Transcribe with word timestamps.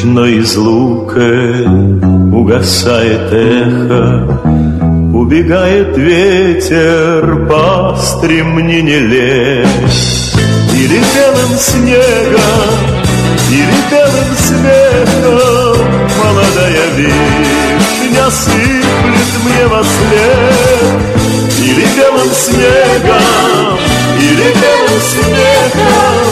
За 0.00 0.06
речной 0.06 0.40
излукой 0.40 1.66
угасает 2.32 3.32
эхо, 3.32 4.40
Убегает 5.12 5.94
ветер 5.94 7.46
по 7.46 7.94
стремнине 8.00 8.98
лес. 9.00 10.34
Или 10.72 11.02
белым 11.14 11.58
снегом, 11.58 12.80
или 13.50 13.76
белым 13.90 14.36
смехом 14.38 15.86
Молодая 16.18 16.86
вишня 16.96 18.30
сыплет 18.30 19.32
мне 19.44 19.66
во 19.66 19.82
след. 19.84 21.02
Или 21.62 21.86
белым 21.98 22.30
снегом, 22.32 23.78
или 24.18 24.46
белым 24.62 25.00
смехом 25.10 26.29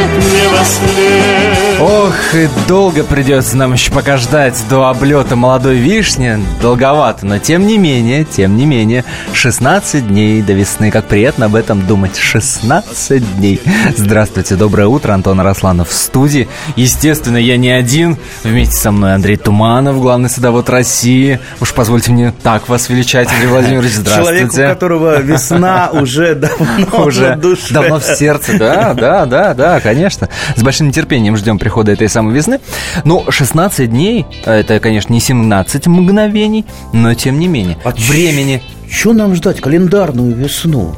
сыплет 0.00 0.24
мне 0.24 0.48
во 0.48 0.64
след. 0.64 1.39
Ох, 1.80 2.34
и 2.34 2.46
долго 2.68 3.04
придется 3.04 3.56
нам 3.56 3.72
еще 3.72 3.90
пока 3.90 4.18
ждать 4.18 4.62
до 4.68 4.90
облета 4.90 5.34
молодой 5.34 5.76
вишни. 5.76 6.38
Долговато, 6.60 7.24
но 7.24 7.38
тем 7.38 7.66
не 7.66 7.78
менее, 7.78 8.26
тем 8.26 8.54
не 8.58 8.66
менее, 8.66 9.02
16 9.32 10.06
дней 10.06 10.42
до 10.42 10.52
весны. 10.52 10.90
Как 10.90 11.06
приятно 11.06 11.46
об 11.46 11.54
этом 11.54 11.86
думать. 11.86 12.18
16 12.18 13.38
дней. 13.38 13.62
Здравствуйте, 13.96 14.56
доброе 14.56 14.88
утро. 14.88 15.14
Антон 15.14 15.40
Арасланов 15.40 15.88
в 15.88 15.94
студии. 15.94 16.48
Естественно, 16.76 17.38
я 17.38 17.56
не 17.56 17.70
один. 17.70 18.18
Вместе 18.44 18.76
со 18.76 18.92
мной 18.92 19.14
Андрей 19.14 19.36
Туманов, 19.36 20.02
главный 20.02 20.28
садовод 20.28 20.68
России. 20.68 21.40
Уж 21.62 21.72
позвольте 21.72 22.12
мне 22.12 22.34
так 22.42 22.68
вас 22.68 22.90
величать, 22.90 23.32
Андрей 23.32 23.48
Владимирович. 23.48 23.92
Здравствуйте. 23.94 24.50
Человек, 24.50 24.70
у 24.70 24.74
которого 24.74 25.20
весна 25.22 25.88
уже 25.94 26.34
давно 26.34 27.06
уже 27.06 27.38
давно 27.70 28.00
в 28.00 28.04
сердце, 28.04 28.58
да, 28.58 28.92
да, 28.92 29.24
да, 29.24 29.54
да, 29.54 29.80
конечно. 29.80 30.28
С 30.56 30.62
большим 30.62 30.88
нетерпением 30.88 31.38
ждем 31.38 31.58
прихода 31.58 31.69
этой 31.88 32.08
самой 32.08 32.34
весны. 32.34 32.60
Ну, 33.04 33.24
16 33.28 33.90
дней, 33.90 34.26
это, 34.44 34.80
конечно, 34.80 35.12
не 35.12 35.20
17 35.20 35.86
мгновений, 35.86 36.66
но 36.92 37.14
тем 37.14 37.38
не 37.38 37.48
менее, 37.48 37.78
А 37.84 37.90
времени. 37.90 38.62
Что 38.90 39.12
нам 39.12 39.34
ждать? 39.34 39.60
Календарную 39.60 40.34
весну? 40.34 40.94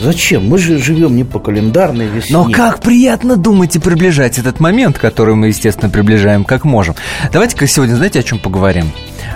Зачем? 0.00 0.48
Мы 0.48 0.58
же 0.58 0.78
живем 0.78 1.16
не 1.16 1.24
по 1.24 1.38
календарной 1.38 2.06
весне. 2.06 2.36
Но 2.36 2.44
как 2.50 2.80
приятно 2.80 3.36
думать 3.36 3.74
и 3.76 3.78
приближать 3.78 4.38
этот 4.38 4.60
момент, 4.60 4.98
который 4.98 5.34
мы, 5.34 5.48
естественно, 5.48 5.90
приближаем 5.90 6.44
как 6.44 6.64
можем. 6.64 6.94
Давайте-ка 7.32 7.66
сегодня, 7.66 7.94
знаете, 7.96 8.20
о 8.20 8.22
чем 8.22 8.38
поговорим? 8.38 8.90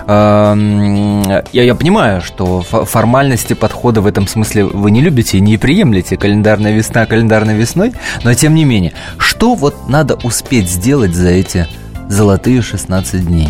Эм, 0.07 1.23
Я, 1.53 1.63
я 1.63 1.75
понимаю, 1.75 2.21
что 2.23 2.65
фо- 2.71 2.85
формальности 2.85 3.55
подхода 3.55 4.01
в 4.01 4.07
этом 4.07 4.27
смысле 4.29 4.65
вы 4.65 4.91
не 4.91 5.01
любите 5.01 5.39
и 5.39 5.41
не 5.41 5.59
приемлете 5.59 6.17
календарная 6.17 6.73
весна 6.73 7.07
календарной 7.07 7.55
весной, 7.55 7.93
но 8.25 8.33
тем 8.35 8.55
не 8.55 8.65
менее, 8.65 8.93
что 9.19 9.55
вот 9.55 9.89
надо 9.89 10.15
успеть 10.25 10.69
сделать 10.69 11.15
за 11.15 11.29
эти 11.29 11.67
золотые 12.09 12.63
16 12.63 13.27
дней? 13.27 13.49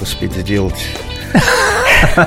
успеть 0.00 0.32
сделать? 0.34 0.74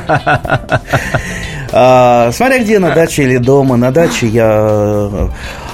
А, 1.77 2.31
Смотря 2.31 2.59
где, 2.59 2.79
на 2.79 2.95
даче 2.95 3.23
или 3.23 3.37
дома. 3.37 3.75
На 3.75 3.91
даче 3.91 4.27
я 4.27 5.29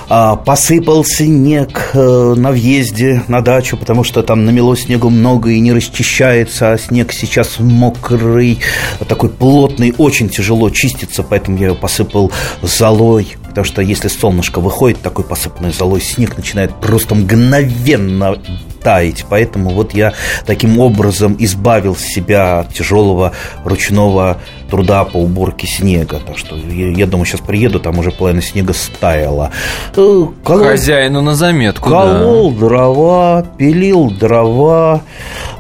а, 0.10 0.36
посыпал 0.36 1.06
снег 1.06 1.92
э, 1.94 2.34
на 2.36 2.50
въезде 2.50 3.22
на 3.28 3.42
дачу, 3.42 3.78
потому 3.78 4.04
что 4.04 4.24
там 4.24 4.44
намело 4.44 4.76
снегу 4.76 5.12
много 5.12 5.52
и 5.52 5.60
не 5.60 5.72
расчищается, 5.72 6.72
а 6.72 6.78
снег 6.80 7.14
сейчас 7.14 7.60
мокрый, 7.60 8.60
такой 9.08 9.30
плотный, 9.30 9.94
очень 9.96 10.28
тяжело 10.28 10.72
чистится, 10.72 11.22
поэтому 11.22 11.60
я 11.60 11.68
его 11.68 11.76
посыпал 11.76 12.32
золой. 12.64 13.38
Потому 13.52 13.66
что 13.66 13.82
если 13.82 14.08
солнышко 14.08 14.60
выходит, 14.60 15.02
такой 15.02 15.24
посыпанный 15.26 15.72
золой 15.72 16.02
снег 16.02 16.38
начинает 16.38 16.74
просто 16.76 17.16
мгновенно 17.16 18.38
таять. 18.82 19.26
Поэтому 19.30 19.70
вот 19.72 19.94
я 19.94 20.14
таким 20.46 20.80
образом 20.80 21.36
избавил 21.38 21.96
себя 21.96 22.62
от 22.62 22.74
тяжелого 22.74 23.34
ручного 23.64 24.38
труда 24.72 25.04
по 25.04 25.18
уборке 25.18 25.68
снега. 25.68 26.20
Так 26.26 26.38
что 26.38 26.56
я, 26.56 26.90
я 26.92 27.06
думаю, 27.06 27.26
сейчас 27.26 27.42
приеду, 27.42 27.80
там 27.80 28.00
уже 28.00 28.10
половина 28.12 28.42
снега 28.42 28.74
стаяла. 28.74 29.52
Э, 29.96 30.26
колол- 30.44 30.70
Хозяину 30.70 31.22
на 31.22 31.36
заметку, 31.36 31.90
да. 31.90 31.96
Колол 32.02 32.52
дрова, 32.52 33.46
пилил 33.58 34.10
дрова. 34.10 35.02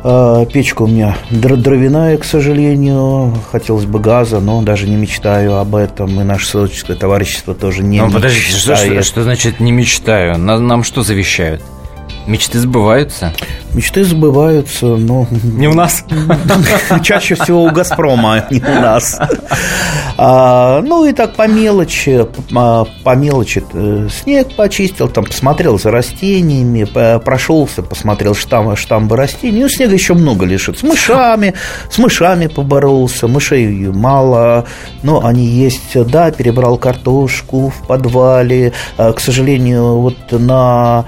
Э, 0.03 0.46
Печка 0.52 0.84
у 0.84 0.88
меня 0.88 1.16
др- 1.29 1.58
дровяная, 1.58 2.18
к 2.18 2.23
сожалению. 2.23 3.35
Хотелось 3.52 3.85
бы 3.85 4.00
газа, 4.00 4.40
но 4.40 4.62
даже 4.63 4.88
не 4.88 4.96
мечтаю 4.96 5.58
об 5.58 5.75
этом. 5.75 6.19
И 6.19 6.23
наше 6.23 6.47
садоводческое 6.47 6.96
товарищество 6.97 7.53
тоже 7.53 7.81
не 7.81 8.02
Ну, 8.02 8.12
подождите, 8.12 8.58
что, 8.58 8.75
что- 8.75 9.03
что 9.03 9.24
значит 9.24 9.59
не 9.59 9.72
мечтаю? 9.72 10.38
На- 10.38 10.59
Нам, 10.59 10.84
что 10.84 11.03
завещают? 11.03 11.62
Мечты 12.28 12.59
сбываются? 12.59 13.34
Мечты 13.74 14.04
сбываются, 14.04 14.86
но 14.86 15.28
Не 15.32 15.68
у 15.68 15.74
нас. 15.74 16.04
чаще 17.04 17.36
всего 17.36 17.64
у 17.64 17.72
«Газпрома», 17.72 18.36
а 18.36 18.54
не 18.54 18.59
у 18.59 18.82
нас. 18.82 19.18
А, 20.18 20.82
ну 20.82 21.06
и 21.06 21.14
так 21.14 21.36
по 21.36 21.48
мелочи, 21.48 22.28
а, 22.54 22.86
по 23.04 23.16
мелочи 23.16 23.64
э, 23.74 24.08
снег 24.09 24.56
почистил, 24.56 25.08
там 25.08 25.26
посмотрел 25.26 25.80
за 25.80 25.90
растениями, 25.90 26.84
прошелся, 27.20 27.82
посмотрел 27.82 28.36
штамбы, 28.36 28.76
штамбы 28.76 29.16
растений. 29.16 29.62
Ну, 29.62 29.70
снега 29.70 29.94
еще 29.94 30.14
много 30.14 30.46
лежит. 30.46 30.78
С 30.80 30.84
мышами, 30.84 31.53
с 31.90 31.98
мышами 31.98 32.48
поборолся, 32.48 33.28
мышей 33.28 33.88
мало, 33.88 34.66
но 35.02 35.26
они 35.26 35.46
есть. 35.46 35.98
Да, 36.12 36.32
перебрал 36.32 36.78
картошку 36.78 37.70
в 37.70 37.88
подвале. 37.88 38.74
А, 38.98 39.14
К 39.14 39.20
сожалению, 39.20 39.98
вот 39.98 40.18
на 40.32 41.06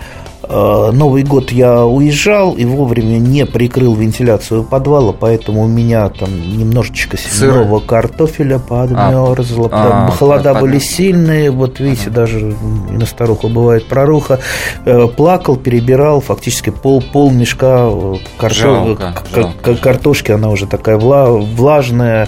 Новый 0.91 1.23
год 1.23 1.51
я 1.51 1.83
уезжал 1.85 2.53
и 2.53 2.63
вовремя 2.65 3.17
не 3.17 3.45
прикрыл 3.45 3.95
вентиляцию 3.95 4.63
подвала, 4.63 5.11
поэтому 5.11 5.63
у 5.63 5.67
меня 5.67 6.09
там 6.09 6.29
немножечко 6.57 7.17
семенного 7.17 7.79
картофеля 7.79 8.59
подмерзло. 8.59 9.69
А, 9.71 10.07
а, 10.07 10.11
холода 10.11 10.53
под- 10.53 10.61
были 10.61 10.77
сильные, 10.79 11.49
вот 11.49 11.79
видите, 11.79 12.09
даже 12.09 12.39
и 12.39 12.53
на 12.93 13.05
старуху 13.05 13.49
бывает 13.49 13.87
проруха. 13.87 14.39
Э, 14.85 15.07
Плакал, 15.07 15.55
перебирал, 15.55 16.21
фактически 16.21 16.69
пол, 16.69 17.01
пол 17.01 17.31
мешка 17.31 17.87
э, 17.89 18.15
карто- 18.37 18.53
Жалко, 18.55 19.11
к- 19.13 19.35
жалко, 19.35 19.75
картошки, 19.75 20.31
она 20.31 20.49
уже 20.49 20.67
такая 20.67 20.97
вла- 20.97 21.39
влажная. 21.55 22.27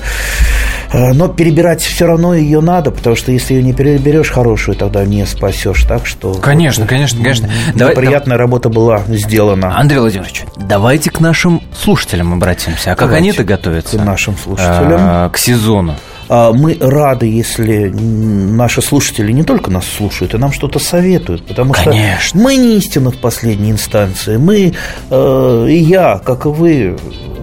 Э, 0.96 1.14
Но 1.14 1.28
перебирать 1.28 1.82
все 1.82 2.06
равно 2.06 2.34
ее 2.34 2.62
надо, 2.62 2.92
потому 2.92 3.16
что 3.16 3.32
если 3.32 3.54
ее 3.56 3.64
не 3.64 3.74
переберешь 3.74 4.30
хорошую, 4.32 4.76
тогда 4.78 5.04
не 5.06 5.26
спасешь. 5.26 5.84
Так 5.84 6.06
что 6.06 6.34
Конечно, 6.36 6.88
конечно, 6.88 7.22
конечно. 7.22 7.50
Давай- 7.76 7.96
приятная 7.96 8.38
работа 8.38 8.70
была 8.70 9.02
сделана. 9.08 9.78
Андрей 9.78 10.00
Владимирович, 10.00 10.44
давайте 10.58 11.12
к 11.12 11.20
нашим 11.20 11.62
слушателям 11.78 12.34
обратимся. 12.34 12.94
А 12.94 12.96
как 12.96 13.12
они-то 13.12 13.44
готовятся? 13.44 13.98
к 13.98 14.04
нашим 14.06 14.38
слушателям. 14.38 15.00
А, 15.02 15.30
К 15.30 15.38
сезону. 15.38 15.96
А, 16.28 16.52
Мы 16.52 16.78
рады, 16.80 17.28
если 17.28 17.90
наши 17.90 18.82
слушатели 18.82 19.32
не 19.32 19.44
только 19.44 19.70
нас 19.72 19.86
слушают, 19.86 20.34
и 20.34 20.38
нам 20.38 20.52
что-то 20.52 20.80
советуют, 20.80 21.46
потому 21.46 21.74
Конечно. 21.74 22.20
что 22.20 22.38
мы 22.38 22.56
не 22.56 22.78
истина 22.78 23.12
в 23.12 23.18
последней 23.18 23.72
инстанции. 23.72 24.38
Мы, 24.38 24.74
э, 25.10 25.68
и 25.70 25.78
я, 25.78 26.20
как 26.24 26.46
и 26.46 26.50
вы, 26.50 26.98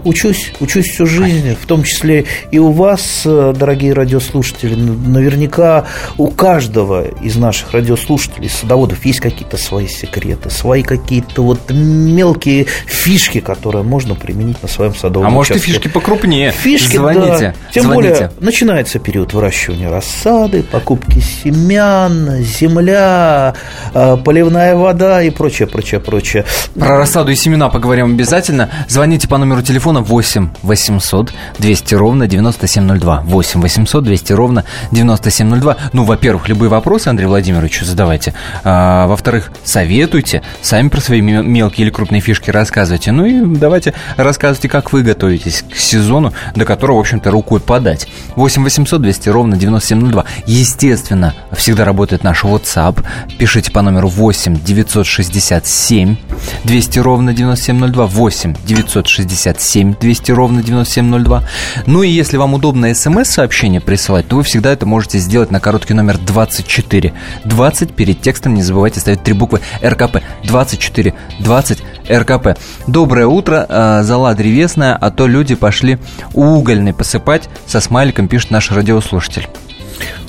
учусь, 0.05 0.52
учусь 0.61 0.87
всю 0.88 1.06
жизнь, 1.06 1.55
в 1.55 1.67
том 1.67 1.84
числе 1.84 2.25
и 2.50 2.58
у 2.58 2.70
вас, 2.73 3.23
э, 3.25 3.55
дорогие 3.56 3.93
радиослушатели. 3.93 4.75
Наверняка 4.75 5.85
у 6.19 6.28
каждого 6.28 7.05
из 7.23 7.37
наших 7.37 7.73
радиослушателей, 7.73 8.49
садоводов, 8.49 9.05
есть 9.06 9.20
какие-то 9.20 9.56
свои 9.58 9.87
секреты, 9.87 10.50
свои 10.50 10.82
какие-то 10.82 11.43
вот 11.43 11.70
мелкие 11.70 12.67
фишки, 12.87 13.38
которые 13.40 13.85
можно 13.85 14.17
применить 14.17 14.61
на 14.62 14.69
своем 14.69 14.94
садовом 14.96 15.28
А 15.28 15.31
может 15.31 15.52
и 15.52 15.55
участке. 15.55 15.73
фишки 15.73 15.88
покрупнее. 15.88 16.50
Фишки, 16.50 16.96
Звоните. 16.96 17.38
да. 17.38 17.55
Тем 17.73 17.85
звоните. 17.85 18.08
более, 18.12 18.31
начинающие 18.40 18.72
Начинается 18.73 19.01
период 19.01 19.35
выращивания 19.35 19.91
рассады, 19.91 20.63
покупки 20.63 21.19
семян, 21.19 22.39
земля, 22.39 23.53
э, 23.93 24.17
поливная 24.25 24.75
вода 24.77 25.21
и 25.21 25.29
прочее, 25.29 25.69
прочее, 25.69 26.01
прочее. 26.01 26.47
Про 26.75 26.97
рассаду 26.97 27.31
и 27.31 27.35
семена 27.35 27.69
поговорим 27.69 28.15
обязательно. 28.15 28.71
Звоните 28.89 29.29
по 29.29 29.37
номеру 29.37 29.61
телефона 29.61 30.01
8 30.01 30.49
800 30.63 31.35
200 31.59 31.95
ровно 31.97 32.27
9702. 32.27 33.21
8 33.27 33.61
800 33.61 34.05
200 34.05 34.33
ровно 34.33 34.65
9702. 34.91 35.77
Ну, 35.93 36.05
во-первых, 36.05 36.49
любые 36.49 36.71
вопросы 36.71 37.09
Андрей 37.09 37.27
Владимирович 37.27 37.83
задавайте. 37.83 38.33
А, 38.65 39.07
во-вторых, 39.07 39.53
советуйте. 39.65 40.41
Сами 40.63 40.89
про 40.89 41.03
свои 41.03 41.21
мелкие 41.21 41.85
или 41.85 41.93
крупные 41.93 42.23
фишки 42.23 42.49
рассказывайте. 42.49 43.13
Ну 43.13 43.27
и 43.27 43.43
давайте 43.59 43.93
рассказывайте, 44.17 44.71
как 44.71 44.95
вы 44.95 45.03
готовитесь 45.03 45.63
к 45.71 45.77
сезону, 45.77 46.33
до 46.57 46.65
которого, 46.65 46.97
в 46.97 47.01
общем-то, 47.01 47.31
рукой 47.31 47.61
подать. 47.61 48.09
8 48.35 48.62
800 48.62 49.03
200 49.03 49.29
ровно 49.29 49.56
9702. 49.56 50.25
Естественно, 50.47 51.35
всегда 51.53 51.85
работает 51.85 52.25
наш 52.25 52.44
WhatsApp. 52.44 53.05
Пишите 53.38 53.70
по 53.70 53.82
номеру 53.82 54.09
8 54.09 54.61
967 54.62 56.17
200 56.64 56.99
ровно 57.00 57.35
9702. 57.35 58.06
8 58.06 58.55
967 58.64 59.94
200 60.00 60.32
ровно 60.32 60.62
9702. 60.62 61.44
Ну 61.87 62.03
и 62.03 62.09
если 62.09 62.37
вам 62.37 62.55
удобно 62.55 62.94
смс-сообщение 62.94 63.81
присылать, 63.81 64.29
то 64.29 64.37
вы 64.37 64.43
всегда 64.43 64.73
это 64.73 64.87
можете 64.87 65.19
сделать 65.19 65.50
на 65.50 65.61
короткий 65.61 65.94
номер 65.94 66.19
24 66.19 67.12
20. 67.44 67.93
Перед 67.94 68.20
текстом 68.20 68.55
не 68.55 68.62
забывайте 68.62 69.00
ставить 69.00 69.23
три 69.23 69.35
буквы 69.35 69.61
РКП. 69.82 70.19
24 70.44 71.14
20 71.41 71.79
РКП. 72.11 72.59
Доброе 72.87 73.26
утро, 73.26 73.67
э, 73.69 74.03
зала 74.03 74.35
древесная, 74.35 74.94
а 74.94 75.11
то 75.11 75.26
люди 75.26 75.55
пошли 75.55 75.99
угольный 76.35 76.93
посыпать 76.93 77.49
со 77.67 77.81
смайликом, 77.81 78.29
пишет 78.29 78.50
наш 78.52 78.70
радиослушатель. 78.70 79.49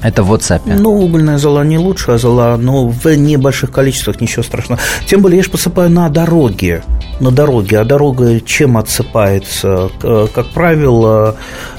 Это 0.02 0.24
в 0.24 0.34
WhatsApp. 0.34 0.62
Ну, 0.66 0.92
угольная 0.92 1.38
зола 1.38 1.64
не 1.64 1.78
лучшая 1.78 2.18
зола, 2.18 2.58
но 2.58 2.88
в 2.88 3.06
небольших 3.06 3.72
количествах 3.72 4.20
ничего 4.22 4.44
страшного. 4.44 4.82
Тем 5.06 5.22
более 5.22 5.38
я 5.38 5.44
же 5.44 5.50
посыпаю 5.50 5.90
на 5.90 6.10
дороге. 6.10 6.84
На 7.20 7.32
дороге. 7.32 7.80
А 7.80 7.86
дорога 7.86 8.40
чем 8.42 8.78
отсыпается? 8.78 9.90
Как 10.02 10.48
правило, 10.48 11.36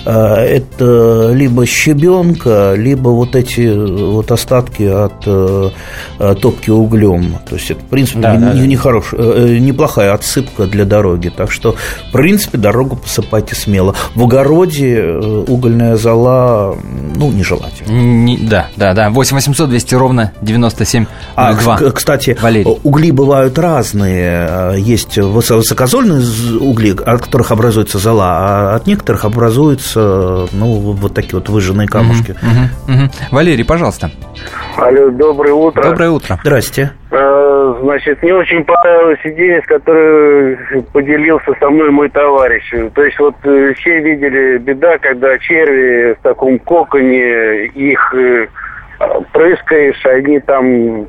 э, 0.06 0.10
это 0.10 1.32
либо 1.34 1.66
щебенка, 1.66 2.74
либо 2.76 3.10
вот 3.10 3.36
эти 3.36 3.68
вот 3.68 4.30
остатки 4.32 4.84
от 4.84 5.24
э, 5.26 5.70
топки 6.40 6.70
углем. 6.70 7.36
То 7.48 7.56
есть 7.56 7.70
это, 7.70 7.80
в 7.80 7.88
принципе, 7.88 8.20
да, 8.20 8.36
не, 8.36 8.40
да, 8.40 8.66
не, 8.66 8.76
хорош, 8.76 9.12
э, 9.12 9.58
неплохая 9.60 10.14
отсыпка 10.14 10.66
для 10.66 10.84
дороги. 10.84 11.28
Так 11.28 11.50
что, 11.50 11.76
в 12.08 12.12
принципе, 12.12 12.58
дорогу 12.58 12.96
посыпайте 12.96 13.54
смело. 13.54 13.94
В 14.14 14.24
огороде 14.24 15.02
угольная 15.46 15.96
зола, 15.96 16.76
ну, 17.16 17.30
нежелательно. 17.30 17.83
Не, 17.86 18.38
да, 18.38 18.68
да, 18.76 18.94
да. 18.94 19.10
8 19.10 19.36
800 19.36 19.68
200 19.68 19.94
ровно 19.94 20.32
97 20.40 21.06
а, 21.36 21.54
кстати, 21.92 22.36
Валерий. 22.40 22.78
угли 22.82 23.10
бывают 23.10 23.58
разные. 23.58 24.74
Есть 24.78 25.18
высокозольные 25.18 26.22
угли, 26.60 26.90
от 26.90 27.22
которых 27.22 27.50
образуется 27.50 27.98
зола, 27.98 28.72
а 28.72 28.74
от 28.76 28.86
некоторых 28.86 29.24
образуются 29.24 30.46
ну, 30.52 30.66
вот 30.92 31.14
такие 31.14 31.36
вот 31.36 31.48
выжженные 31.48 31.88
камушки. 31.88 32.32
Угу, 32.32 32.94
угу, 32.94 33.02
угу. 33.04 33.10
Валерий, 33.30 33.64
пожалуйста. 33.64 34.10
Алло, 34.76 35.10
доброе 35.10 35.52
утро. 35.52 35.82
Доброе 35.82 36.10
утро. 36.10 36.38
Здрасте. 36.42 36.92
Э, 37.10 37.43
значит, 37.84 38.22
мне 38.22 38.34
очень 38.34 38.64
понравилась 38.64 39.20
идея, 39.24 39.62
с 39.62 39.66
которой 39.66 40.56
поделился 40.92 41.52
со 41.60 41.70
мной 41.70 41.90
мой 41.90 42.08
товарищ. 42.08 42.70
То 42.94 43.04
есть 43.04 43.18
вот 43.18 43.34
э, 43.44 43.74
все 43.74 44.00
видели 44.00 44.58
беда, 44.58 44.98
когда 44.98 45.38
черви 45.38 46.14
в 46.14 46.22
таком 46.22 46.58
коконе, 46.58 47.66
их 47.66 48.14
э, 48.14 48.48
прыскаешь, 49.32 50.04
они 50.06 50.40
там 50.40 51.06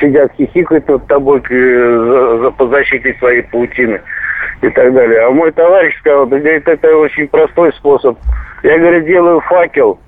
сидят, 0.00 0.32
хихикают 0.36 0.88
над 0.88 1.06
тобой 1.06 1.42
за, 1.48 2.38
за 2.38 2.50
по 2.50 2.66
защите 2.68 3.14
своей 3.18 3.42
паутины 3.42 4.00
и 4.62 4.68
так 4.70 4.92
далее. 4.92 5.20
А 5.20 5.30
мой 5.30 5.52
товарищ 5.52 5.96
сказал, 5.98 6.26
да, 6.26 6.38
говорит, 6.38 6.66
это 6.66 6.96
очень 6.96 7.28
простой 7.28 7.72
способ. 7.74 8.18
Я, 8.62 8.78
говорит, 8.78 9.06
делаю 9.06 9.40
факел, 9.40 9.98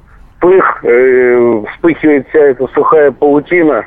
пых, 0.41 0.85
э, 0.85 1.63
вспыхивает 1.73 2.29
вся 2.29 2.41
эта 2.41 2.67
сухая 2.69 3.11
паутина, 3.11 3.87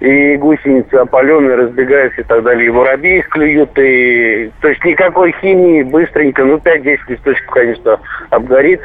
и 0.00 0.36
гусеницы 0.36 0.94
опаленные 0.94 1.56
разбегаются 1.56 2.22
и 2.22 2.24
так 2.24 2.42
далее. 2.42 2.66
И 2.66 2.70
воробьи 2.70 3.20
клюют, 3.22 3.78
и... 3.78 4.50
То 4.60 4.68
есть 4.68 4.84
никакой 4.84 5.34
химии, 5.40 5.82
быстренько, 5.82 6.44
ну 6.44 6.56
5-10 6.56 6.98
листочков, 7.08 7.54
конечно, 7.54 8.00
обгорит. 8.30 8.80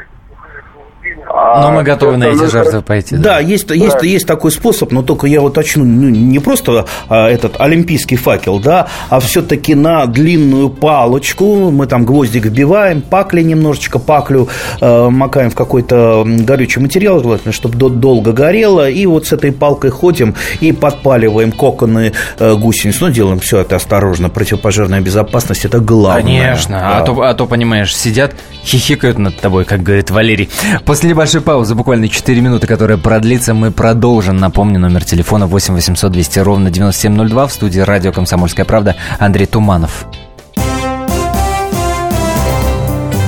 А 1.28 1.62
но 1.62 1.72
мы 1.72 1.82
готовы 1.82 2.16
на 2.16 2.24
эти 2.24 2.50
жертвы 2.50 2.82
пойти. 2.82 3.16
Да, 3.16 3.22
да 3.34 3.38
есть, 3.40 3.66
да. 3.66 3.74
Есть, 3.74 4.02
есть 4.02 4.26
такой 4.26 4.50
способ, 4.50 4.92
но 4.92 5.02
только 5.02 5.26
я 5.26 5.42
уточню, 5.42 5.84
ну, 5.84 6.08
не 6.08 6.38
просто 6.38 6.86
а, 7.08 7.28
этот 7.28 7.60
олимпийский 7.60 8.16
факел, 8.16 8.58
да, 8.58 8.88
а 9.08 9.20
все-таки 9.20 9.74
на 9.74 10.06
длинную 10.06 10.70
палочку 10.70 11.70
мы 11.70 11.86
там 11.86 12.04
гвоздик 12.04 12.46
вбиваем, 12.46 13.02
пакли 13.02 13.42
немножечко, 13.42 13.98
паклю 13.98 14.48
э, 14.80 15.08
макаем 15.08 15.50
в 15.50 15.54
какой-то 15.54 16.24
горючий 16.26 16.80
материал, 16.80 17.20
желательно, 17.20 17.52
чтобы 17.52 17.76
долго 17.76 18.32
горело, 18.32 18.88
и 18.88 19.06
вот 19.06 19.26
с 19.26 19.32
этой 19.32 19.52
палкой 19.52 19.90
ходим 19.90 20.34
и 20.60 20.72
подпаливаем 20.72 21.52
коконы 21.52 22.12
э, 22.38 22.54
гусениц. 22.54 23.00
Ну, 23.00 23.10
делаем 23.10 23.40
все 23.40 23.60
это 23.60 23.76
осторожно, 23.76 24.28
противопожарная 24.28 25.00
безопасность– 25.00 25.64
это 25.64 25.80
главное. 25.80 26.22
Конечно, 26.22 26.78
да. 26.78 26.98
а, 26.98 27.02
то, 27.02 27.20
а 27.22 27.34
то, 27.34 27.46
понимаешь, 27.46 27.94
сидят, 27.96 28.34
хихикают 28.64 29.18
над 29.18 29.36
тобой, 29.36 29.64
как 29.64 29.82
говорит 29.82 30.10
Валерий. 30.10 30.48
После 30.84 31.05
небольшой 31.06 31.40
паузы, 31.40 31.74
буквально 31.74 32.08
4 32.08 32.40
минуты, 32.40 32.66
которая 32.66 32.98
продлится, 32.98 33.54
мы 33.54 33.70
продолжим. 33.70 34.36
Напомню, 34.36 34.78
номер 34.78 35.04
телефона 35.04 35.46
8 35.46 35.74
800 35.74 36.12
200 36.12 36.38
ровно 36.40 36.70
9702 36.70 37.46
в 37.46 37.52
студии 37.52 37.80
радио 37.80 38.12
«Комсомольская 38.12 38.64
правда» 38.64 38.96
Андрей 39.18 39.46
Туманов. 39.46 40.06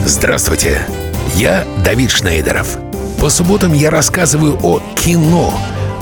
Здравствуйте, 0.04 0.80
я 1.34 1.64
Давид 1.84 2.10
Шнейдеров. 2.10 2.78
По 3.20 3.28
субботам 3.28 3.72
я 3.72 3.90
рассказываю 3.90 4.58
о 4.62 4.80
кино, 4.94 5.52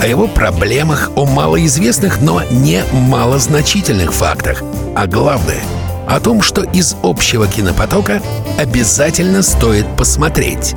о 0.01 0.07
его 0.07 0.29
проблемах, 0.29 1.11
о 1.17 1.27
малоизвестных, 1.27 2.21
но 2.21 2.43
не 2.51 2.83
малозначительных 2.93 4.13
фактах. 4.13 4.63
А 4.95 5.07
главное– 5.07 5.61
о 6.09 6.21
том, 6.21 6.41
что 6.41 6.63
из 6.63 6.97
общего 7.03 7.47
кинопотока 7.49 8.23
обязательно 8.59 9.43
стоит 9.43 9.87
посмотреть. 9.97 10.77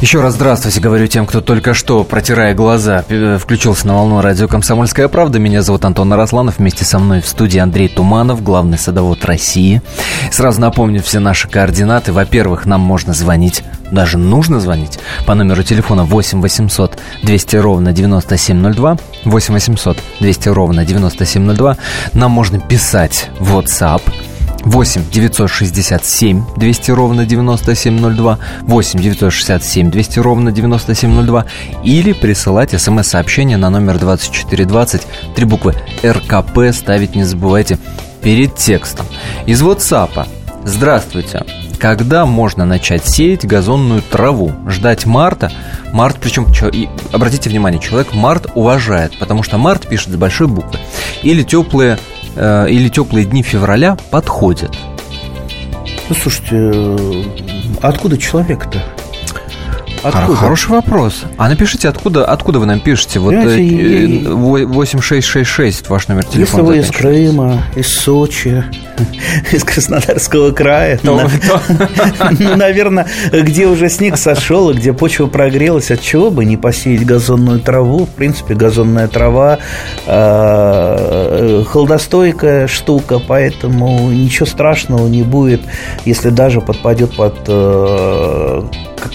Еще 0.00 0.20
раз 0.20 0.34
здравствуйте, 0.34 0.78
говорю 0.78 1.08
тем, 1.08 1.26
кто 1.26 1.40
только 1.40 1.74
что, 1.74 2.04
протирая 2.04 2.54
глаза, 2.54 3.04
включился 3.40 3.88
на 3.88 3.96
волну 3.96 4.20
радио 4.20 4.46
«Комсомольская 4.46 5.08
правда». 5.08 5.40
Меня 5.40 5.60
зовут 5.60 5.84
Антон 5.84 6.12
Арасланов. 6.12 6.58
Вместе 6.58 6.84
со 6.84 7.00
мной 7.00 7.20
в 7.20 7.26
студии 7.26 7.58
Андрей 7.58 7.88
Туманов, 7.88 8.40
главный 8.40 8.78
садовод 8.78 9.24
России. 9.24 9.82
Сразу 10.30 10.60
напомню 10.60 11.02
все 11.02 11.18
наши 11.18 11.48
координаты. 11.48 12.12
Во-первых, 12.12 12.64
нам 12.64 12.80
можно 12.80 13.12
звонить, 13.12 13.64
даже 13.90 14.18
нужно 14.18 14.60
звонить 14.60 15.00
по 15.26 15.34
номеру 15.34 15.64
телефона 15.64 16.04
8 16.04 16.40
800 16.42 16.96
200 17.24 17.56
ровно 17.56 17.92
9702. 17.92 18.98
8 19.24 19.54
800 19.54 19.98
200 20.20 20.48
ровно 20.50 20.84
9702. 20.84 21.76
Нам 22.12 22.30
можно 22.30 22.60
писать 22.60 23.30
в 23.40 23.58
WhatsApp 23.58 24.02
8 24.68 25.10
967 25.10 26.44
200 26.56 26.90
ровно 26.90 27.24
9702, 27.24 28.38
8 28.62 29.00
967 29.00 29.90
200 29.90 30.18
ровно 30.18 30.52
9702 30.52 31.46
или 31.84 32.12
присылать 32.12 32.78
смс-сообщение 32.78 33.56
на 33.56 33.70
номер 33.70 33.98
2420, 33.98 35.02
три 35.34 35.46
буквы 35.46 35.74
РКП 36.04 36.74
ставить 36.74 37.14
не 37.14 37.24
забывайте 37.24 37.78
перед 38.22 38.56
текстом. 38.56 39.06
Из 39.46 39.62
WhatsApp. 39.62 40.28
Здравствуйте. 40.64 41.46
Когда 41.78 42.26
можно 42.26 42.66
начать 42.66 43.06
сеять 43.06 43.46
газонную 43.46 44.02
траву? 44.02 44.52
Ждать 44.68 45.06
марта? 45.06 45.50
Март, 45.92 46.18
причем, 46.20 46.46
и, 46.72 46.88
обратите 47.12 47.48
внимание, 47.48 47.80
человек 47.80 48.12
март 48.12 48.48
уважает, 48.54 49.18
потому 49.18 49.42
что 49.42 49.56
март 49.56 49.88
пишет 49.88 50.12
с 50.12 50.16
большой 50.16 50.48
буквы. 50.48 50.78
Или 51.22 51.42
теплые 51.42 51.98
Э, 52.40 52.68
или 52.70 52.88
теплые 52.88 53.26
дни 53.26 53.42
февраля 53.42 53.96
подходят? 54.12 54.70
Ну, 56.08 56.14
слушайте, 56.14 56.54
э, 56.54 57.22
откуда 57.82 58.16
человек-то? 58.16 58.80
Откуда? 60.02 60.36
Хороший 60.36 60.70
вопрос. 60.70 61.24
А 61.36 61.48
напишите, 61.48 61.88
откуда, 61.88 62.24
откуда 62.24 62.60
вы 62.60 62.66
нам 62.66 62.80
пишете? 62.80 63.18
Вот 63.18 63.34
Понимаете, 63.34 64.28
8666 64.28 65.82
э, 65.82 65.88
ваш 65.88 66.08
номер 66.08 66.24
телефона. 66.24 66.40
Если 66.40 66.60
вы 66.60 66.78
из 66.78 66.90
Крыма, 66.90 67.62
из 67.74 67.88
Сочи, 67.88 68.64
из 69.52 69.64
Краснодарского 69.64 70.52
края, 70.52 71.00
ну, 71.02 71.20
наверное, 72.56 73.06
где 73.32 73.66
уже 73.66 73.88
снег 73.88 74.16
сошел, 74.16 74.70
и 74.70 74.74
где 74.74 74.92
почва 74.92 75.26
прогрелась, 75.26 75.90
от 75.90 76.00
чего 76.00 76.30
бы 76.30 76.44
не 76.44 76.56
посеять 76.56 77.04
газонную 77.04 77.60
траву? 77.60 78.06
В 78.06 78.10
принципе, 78.10 78.54
газонная 78.54 79.08
трава 79.08 79.58
э, 80.06 81.64
холодостойкая 81.68 82.66
штука, 82.68 83.18
поэтому 83.18 84.10
ничего 84.10 84.46
страшного 84.46 85.08
не 85.08 85.22
будет, 85.22 85.60
если 86.04 86.30
даже 86.30 86.60
подпадет 86.60 87.16
под 87.16 87.36
э, 87.48 88.62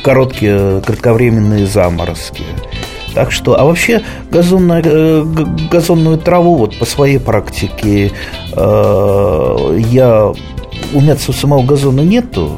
короткие, 0.04 0.82
кратковременные 0.82 1.66
заморозки. 1.66 2.44
Так 3.14 3.32
что, 3.32 3.60
а 3.60 3.64
вообще 3.64 4.02
газонная, 4.32 4.82
э, 4.84 5.24
газонную 5.72 6.18
траву 6.18 6.56
вот 6.56 6.80
по 6.80 6.86
своей 6.86 7.20
практике 7.20 8.12
э, 8.56 9.80
я 9.92 10.34
у 10.94 11.02
меня 11.02 11.16
самого 11.16 11.64
газона 11.64 12.02
нету, 12.02 12.58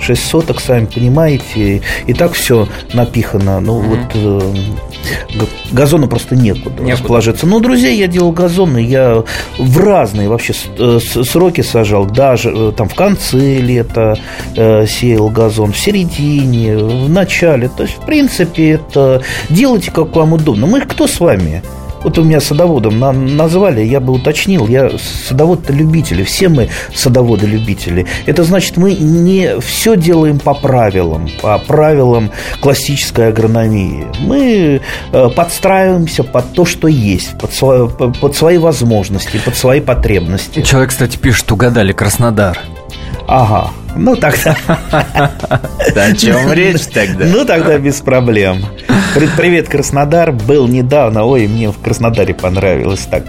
6 0.00 0.26
соток, 0.26 0.60
сами 0.60 0.86
понимаете, 0.86 1.82
и 2.06 2.14
так 2.14 2.32
все 2.32 2.68
напихано. 2.92 3.60
Ну, 3.60 3.82
mm-hmm. 3.82 3.88
вот 3.88 4.10
э, 4.14 5.44
газона 5.72 6.06
просто 6.06 6.36
некуда, 6.36 6.82
некуда 6.82 6.92
расположиться. 6.92 7.46
Но, 7.46 7.60
друзья, 7.60 7.90
я 7.90 8.06
делал 8.06 8.32
газоны, 8.32 8.78
я 8.78 9.24
в 9.58 9.78
разные 9.78 10.28
вообще 10.28 10.54
э, 10.78 10.98
сроки 11.00 11.60
сажал, 11.62 12.06
даже 12.06 12.50
э, 12.50 12.72
там 12.76 12.88
в 12.88 12.94
конце 12.94 13.58
лета 13.58 14.18
э, 14.56 14.86
сеял 14.86 15.28
газон, 15.28 15.72
в 15.72 15.78
середине, 15.78 16.76
в 16.76 17.08
начале. 17.08 17.68
То 17.68 17.84
есть, 17.84 17.96
в 17.96 18.06
принципе, 18.06 18.70
это 18.72 19.22
делайте, 19.48 19.90
как 19.90 20.14
вам 20.16 20.34
удобно. 20.34 20.66
Мы 20.66 20.80
кто 20.82 21.06
с 21.06 21.20
вами? 21.20 21.62
Вот 22.02 22.18
у 22.18 22.24
меня 22.24 22.40
садоводом 22.40 22.98
назвали, 23.36 23.82
я 23.82 24.00
бы 24.00 24.14
уточнил, 24.14 24.66
я 24.66 24.90
садовод-то 25.28 25.72
любители, 25.72 26.22
все 26.22 26.48
мы 26.48 26.68
садоводы-любители. 26.94 28.06
Это 28.26 28.42
значит, 28.44 28.76
мы 28.76 28.94
не 28.94 29.60
все 29.60 29.96
делаем 29.96 30.38
по 30.38 30.54
правилам, 30.54 31.28
по 31.42 31.58
правилам 31.58 32.30
классической 32.60 33.28
агрономии. 33.28 34.06
Мы 34.20 34.80
э, 35.12 35.28
подстраиваемся 35.28 36.24
под 36.24 36.52
то, 36.54 36.64
что 36.64 36.88
есть, 36.88 37.38
под 37.38 37.52
свои, 37.52 37.88
под 37.88 38.34
свои 38.34 38.58
возможности, 38.58 39.38
под 39.44 39.56
свои 39.56 39.80
потребности. 39.80 40.62
Человек, 40.62 40.90
кстати, 40.90 41.16
пишет, 41.16 41.52
угадали 41.52 41.92
Краснодар. 41.92 42.58
Ага, 43.26 43.70
ну 43.96 44.16
тогда... 44.16 44.56
О 45.94 46.12
чем 46.14 46.52
речь 46.52 46.86
тогда? 46.92 47.24
Ну 47.26 47.44
тогда 47.44 47.78
без 47.78 48.00
проблем. 48.00 48.64
Привет, 49.36 49.68
Краснодар. 49.68 50.30
Был 50.32 50.68
недавно. 50.68 51.24
Ой, 51.24 51.48
мне 51.48 51.70
в 51.70 51.78
Краснодаре 51.78 52.32
понравилось 52.32 53.06
так. 53.10 53.24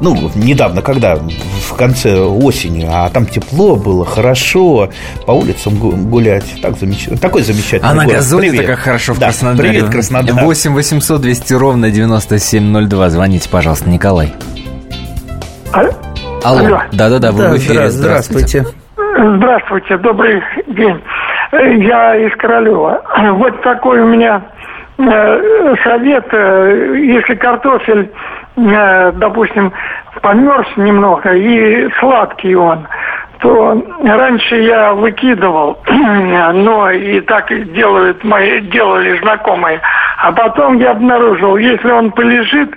Ну, 0.00 0.30
недавно, 0.34 0.80
когда? 0.80 1.16
В 1.16 1.74
конце 1.74 2.18
осени. 2.18 2.88
А 2.90 3.10
там 3.10 3.26
тепло 3.26 3.76
было, 3.76 4.06
хорошо. 4.06 4.90
По 5.26 5.32
улицам 5.32 5.76
гулять. 6.08 6.44
Так 6.62 6.78
замечательно. 6.78 7.18
Такой 7.18 7.42
замечательный 7.42 7.90
А 7.90 7.94
на 7.94 8.06
газоне 8.06 8.62
так 8.62 8.78
хорошо 8.78 9.12
в 9.12 9.18
да, 9.18 9.26
Краснодаре. 9.26 9.68
Привет, 9.70 9.90
Краснодар. 9.90 10.44
8 10.44 10.72
800 10.72 11.20
200 11.20 11.52
ровно 11.54 11.90
9702. 11.90 13.10
Звоните, 13.10 13.48
пожалуйста, 13.50 13.90
Николай. 13.90 14.32
Алло. 15.72 15.90
Алло. 16.42 16.82
Да-да-да, 16.92 17.32
вы 17.32 17.42
да, 17.42 17.50
в 17.50 17.58
эфире. 17.58 17.90
Здравствуйте. 17.90 18.60
здравствуйте. 18.60 18.81
Здравствуйте, 19.24 19.98
добрый 19.98 20.42
день. 20.66 21.00
Я 21.52 22.16
из 22.16 22.34
Королева. 22.38 23.00
Вот 23.34 23.62
такой 23.62 24.00
у 24.00 24.06
меня 24.06 24.42
э, 24.98 25.74
совет. 25.84 26.26
Э, 26.32 26.96
если 26.96 27.36
картофель, 27.36 28.10
э, 28.56 29.12
допустим, 29.12 29.72
померз 30.22 30.66
немного 30.76 31.34
и 31.34 31.88
сладкий 32.00 32.56
он, 32.56 32.88
то 33.38 33.80
раньше 34.02 34.56
я 34.56 34.92
выкидывал, 34.92 35.78
но 35.88 36.90
и 36.90 37.20
так 37.20 37.46
делают 37.74 38.24
мои, 38.24 38.58
делали 38.60 39.20
знакомые. 39.20 39.80
А 40.18 40.32
потом 40.32 40.78
я 40.78 40.90
обнаружил, 40.90 41.56
если 41.58 41.92
он 41.92 42.10
полежит 42.10 42.76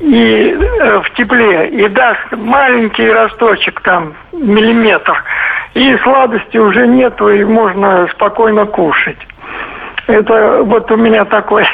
и 0.00 0.54
в 1.02 1.10
тепле 1.16 1.68
и 1.68 1.88
даст 1.88 2.20
маленький 2.32 3.10
росточек 3.10 3.80
там 3.80 4.12
миллиметр, 4.32 5.24
и 5.76 5.94
сладости 5.98 6.56
уже 6.56 6.86
нету, 6.86 7.28
и 7.28 7.44
можно 7.44 8.08
спокойно 8.14 8.64
кушать. 8.64 9.18
Это 10.06 10.62
вот 10.62 10.88
у 10.92 10.96
меня 10.96 11.24
такой 11.24 11.64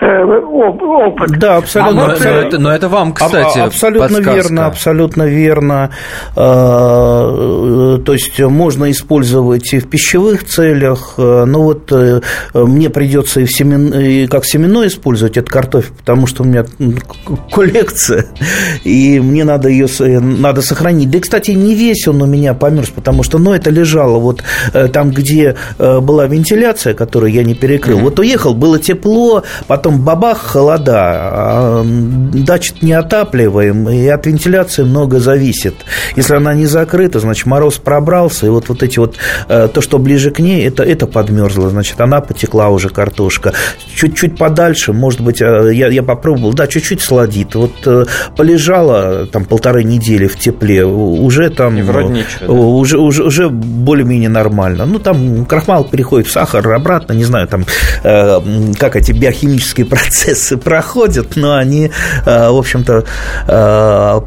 э, 0.00 0.24
опыт. 0.24 1.38
Да, 1.38 1.58
абсолютно. 1.58 2.04
А, 2.04 2.06
но, 2.06 2.12
это, 2.14 2.58
но 2.58 2.72
это 2.72 2.88
вам, 2.88 3.12
кстати, 3.12 3.58
а, 3.58 3.64
Абсолютно 3.64 4.08
подсказка. 4.08 4.34
верно, 4.34 4.66
абсолютно 4.66 5.22
верно. 5.24 5.90
А, 6.34 7.98
то 7.98 8.12
есть 8.14 8.40
можно 8.40 8.90
использовать 8.90 9.74
и 9.74 9.80
в 9.80 9.90
пищевых 9.90 10.44
целях, 10.44 11.14
но 11.18 11.62
вот 11.62 11.92
э, 11.92 12.22
мне 12.54 12.88
придется 12.88 13.40
и, 13.40 13.44
в 13.44 13.52
семен, 13.52 13.92
и 13.92 14.26
как 14.28 14.46
семенной 14.46 14.86
использовать 14.86 15.36
этот 15.36 15.50
картофель, 15.50 15.92
потому 15.92 16.26
что 16.26 16.44
у 16.44 16.46
меня 16.46 16.64
коллекция, 17.52 18.26
и 18.82 19.20
мне 19.20 19.44
надо 19.44 19.68
ее 19.68 19.88
надо 20.20 20.62
сохранить. 20.62 21.10
Да, 21.10 21.18
и, 21.18 21.20
кстати, 21.20 21.50
не 21.50 21.74
весь 21.74 22.08
он 22.08 22.22
у 22.22 22.26
меня 22.26 22.54
померз, 22.54 22.88
потому 22.88 23.22
что, 23.22 23.38
ну, 23.38 23.52
это 23.52 23.68
лежало 23.68 24.18
вот 24.18 24.42
э, 24.72 24.88
там, 24.88 25.10
где 25.10 25.54
была 25.78 26.26
вентиляция, 26.26 26.94
которую 26.94 27.30
я 27.30 27.41
не 27.44 27.54
перекрыл. 27.54 27.98
Mm-hmm. 27.98 28.02
Вот 28.02 28.18
уехал, 28.18 28.54
было 28.54 28.78
тепло, 28.78 29.42
потом 29.66 30.02
бабах, 30.02 30.38
холода. 30.38 30.92
А 30.94 31.82
дача 31.84 32.74
не 32.80 32.92
отапливаем, 32.92 33.88
и 33.88 34.06
от 34.06 34.26
вентиляции 34.26 34.82
много 34.82 35.20
зависит. 35.20 35.74
Если 36.16 36.34
она 36.34 36.54
не 36.54 36.66
закрыта, 36.66 37.20
значит, 37.20 37.46
мороз 37.46 37.78
пробрался, 37.78 38.46
и 38.46 38.48
вот, 38.48 38.68
вот 38.68 38.82
эти 38.82 38.98
вот, 38.98 39.16
э, 39.48 39.68
то, 39.72 39.80
что 39.80 39.98
ближе 39.98 40.30
к 40.30 40.38
ней, 40.38 40.66
это, 40.66 40.82
это 40.82 41.06
подмерзло, 41.06 41.70
значит, 41.70 42.00
она 42.00 42.20
потекла 42.20 42.68
уже, 42.68 42.88
картошка. 42.88 43.52
Чуть-чуть 43.94 44.36
подальше, 44.36 44.92
может 44.92 45.20
быть, 45.20 45.40
э, 45.40 45.70
я, 45.72 45.88
я 45.88 46.02
попробовал, 46.02 46.52
да, 46.52 46.66
чуть-чуть 46.66 47.00
сладит. 47.00 47.54
Вот 47.54 47.72
э, 47.86 48.04
полежала 48.36 49.26
там 49.26 49.44
полторы 49.44 49.84
недели 49.84 50.26
в 50.26 50.38
тепле, 50.38 50.84
уже 50.84 51.50
там... 51.50 51.78
И 51.78 51.82
вроде 51.82 52.08
ничего, 52.08 52.46
да? 52.46 52.52
уже, 52.52 52.98
уже, 52.98 53.24
уже 53.24 53.48
более-менее 53.48 54.28
нормально. 54.28 54.86
Ну, 54.86 54.98
там 54.98 55.44
крахмал 55.46 55.84
переходит 55.84 56.26
в 56.26 56.32
сахар 56.32 56.66
обратно, 56.72 57.12
не 57.12 57.24
знаю, 57.24 57.31
знаю, 57.32 57.48
там, 57.48 57.64
э, 58.02 58.72
как 58.78 58.96
эти 58.96 59.12
биохимические 59.12 59.86
процессы 59.94 60.56
проходят, 60.56 61.36
но 61.36 61.56
они, 61.56 61.90
э, 62.26 62.50
в 62.50 62.56
общем-то, 62.56 63.04
э, 63.48 64.20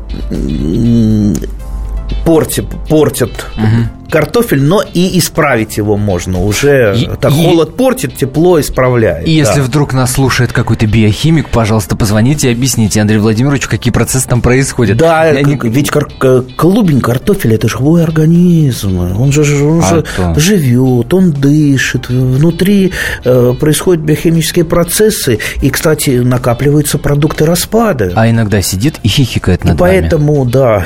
портят, 2.25 2.65
портят 2.89 3.45
угу 3.57 4.04
картофель, 4.09 4.63
но 4.63 4.81
и 4.81 5.17
исправить 5.17 5.77
его 5.77 5.97
можно. 5.97 6.43
Уже 6.43 6.95
и, 6.97 7.09
так 7.19 7.31
и, 7.31 7.43
холод 7.43 7.75
портит, 7.75 8.15
тепло 8.15 8.59
исправляет. 8.59 9.27
И 9.27 9.41
да. 9.41 9.49
если 9.49 9.61
вдруг 9.61 9.93
нас 9.93 10.13
слушает 10.13 10.53
какой-то 10.53 10.87
биохимик, 10.87 11.49
пожалуйста, 11.49 11.95
позвоните 11.95 12.49
и 12.49 12.51
объясните 12.51 13.01
Андрею 13.01 13.21
Владимировичу, 13.21 13.69
какие 13.69 13.91
процессы 13.91 14.27
там 14.27 14.41
происходят. 14.41 14.97
Да, 14.97 15.25
Я 15.25 15.41
не... 15.41 15.57
ведь 15.61 15.89
кар- 15.89 16.09
клубень 16.55 17.01
картофеля 17.01 17.55
это 17.55 17.67
живой 17.67 18.03
организм. 18.03 18.99
Он 18.99 19.31
же, 19.31 19.41
он 19.63 19.81
а 19.81 20.35
же 20.35 20.39
живет, 20.39 21.13
он 21.13 21.31
дышит. 21.31 22.09
Внутри 22.09 22.93
э, 23.23 23.53
происходят 23.59 24.03
биохимические 24.03 24.65
процессы. 24.65 25.39
И, 25.61 25.69
кстати, 25.69 26.11
накапливаются 26.11 26.97
продукты 26.97 27.45
распада. 27.45 28.13
А 28.15 28.29
иногда 28.29 28.61
сидит 28.61 28.95
и 29.03 29.07
хихикает 29.07 29.63
над 29.63 29.75
и 29.75 29.77
Поэтому, 29.77 30.43
вами. 30.43 30.51
да, 30.51 30.85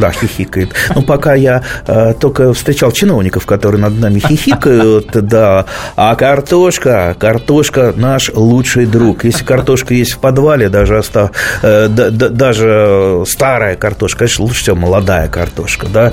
да, 0.00 0.12
хихикает. 0.12 0.74
Но 0.94 1.02
пока 1.02 1.34
я 1.34 1.62
э, 1.86 2.14
только 2.18 2.45
встречал 2.52 2.92
чиновников, 2.92 3.46
которые 3.46 3.80
над 3.80 3.98
нами 3.98 4.18
хихикают, 4.18 5.10
да. 5.12 5.66
А 5.96 6.14
картошка, 6.14 7.14
картошка 7.18 7.92
наш 7.96 8.30
лучший 8.34 8.86
друг. 8.86 9.24
Если 9.24 9.44
картошка 9.44 9.94
есть 9.94 10.12
в 10.12 10.18
подвале, 10.20 10.68
даже, 10.68 10.98
остав, 10.98 11.30
э, 11.62 11.88
даже 11.88 13.22
старая 13.26 13.76
картошка, 13.76 14.20
конечно, 14.20 14.44
лучше 14.44 14.62
всего 14.62 14.76
молодая 14.76 15.28
картошка, 15.28 15.86
да. 15.92 16.10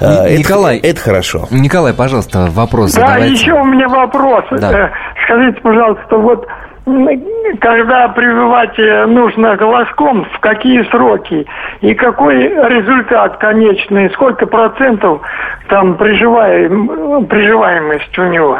Э, 0.00 0.36
Николай, 0.36 0.78
это, 0.78 0.88
это 0.88 1.00
хорошо. 1.00 1.48
Николай, 1.50 1.92
пожалуйста, 1.94 2.48
вопрос 2.50 2.92
да, 2.92 3.00
задавайте. 3.00 3.34
еще 3.34 3.52
у 3.52 3.64
меня 3.64 3.88
вопрос. 3.88 4.44
Да. 4.50 4.72
Э, 4.72 4.90
скажите, 5.24 5.60
пожалуйста, 5.60 6.16
вот 6.16 6.46
когда 6.84 8.08
прививать 8.08 8.78
э, 8.78 9.06
нужно 9.06 9.56
голоском, 9.56 10.26
в 10.26 10.40
какие 10.40 10.82
сроки 10.90 11.46
и 11.80 11.94
какой 11.94 12.36
результат 12.44 13.38
конечный, 13.38 14.10
сколько 14.10 14.46
процентов 14.46 15.22
там 15.68 15.96
приживаем, 15.96 17.26
приживаемость 17.26 18.18
у 18.18 18.24
него. 18.24 18.58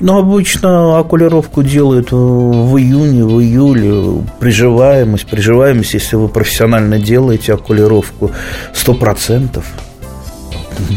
Ну, 0.00 0.18
обычно 0.18 0.98
окулировку 0.98 1.62
делают 1.62 2.12
в 2.12 2.76
июне, 2.76 3.24
в 3.24 3.40
июле. 3.40 4.22
Приживаемость, 4.38 5.28
приживаемость, 5.28 5.94
если 5.94 6.16
вы 6.16 6.28
профессионально 6.28 7.00
делаете 7.00 7.54
окулировку, 7.54 8.30
100%. 8.74 9.60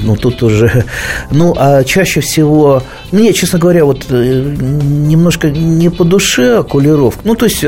Ну, 0.03 0.15
тут 0.15 0.43
уже... 0.43 0.85
Ну, 1.31 1.53
а 1.57 1.83
чаще 1.83 2.21
всего... 2.21 2.83
Мне, 3.11 3.33
честно 3.33 3.59
говоря, 3.59 3.85
вот 3.85 4.05
э, 4.09 4.55
немножко 4.59 5.49
не 5.49 5.89
по 5.89 6.03
душе 6.03 6.59
окулировка. 6.59 7.21
Ну, 7.23 7.35
то 7.35 7.45
есть, 7.45 7.63
э, 7.63 7.67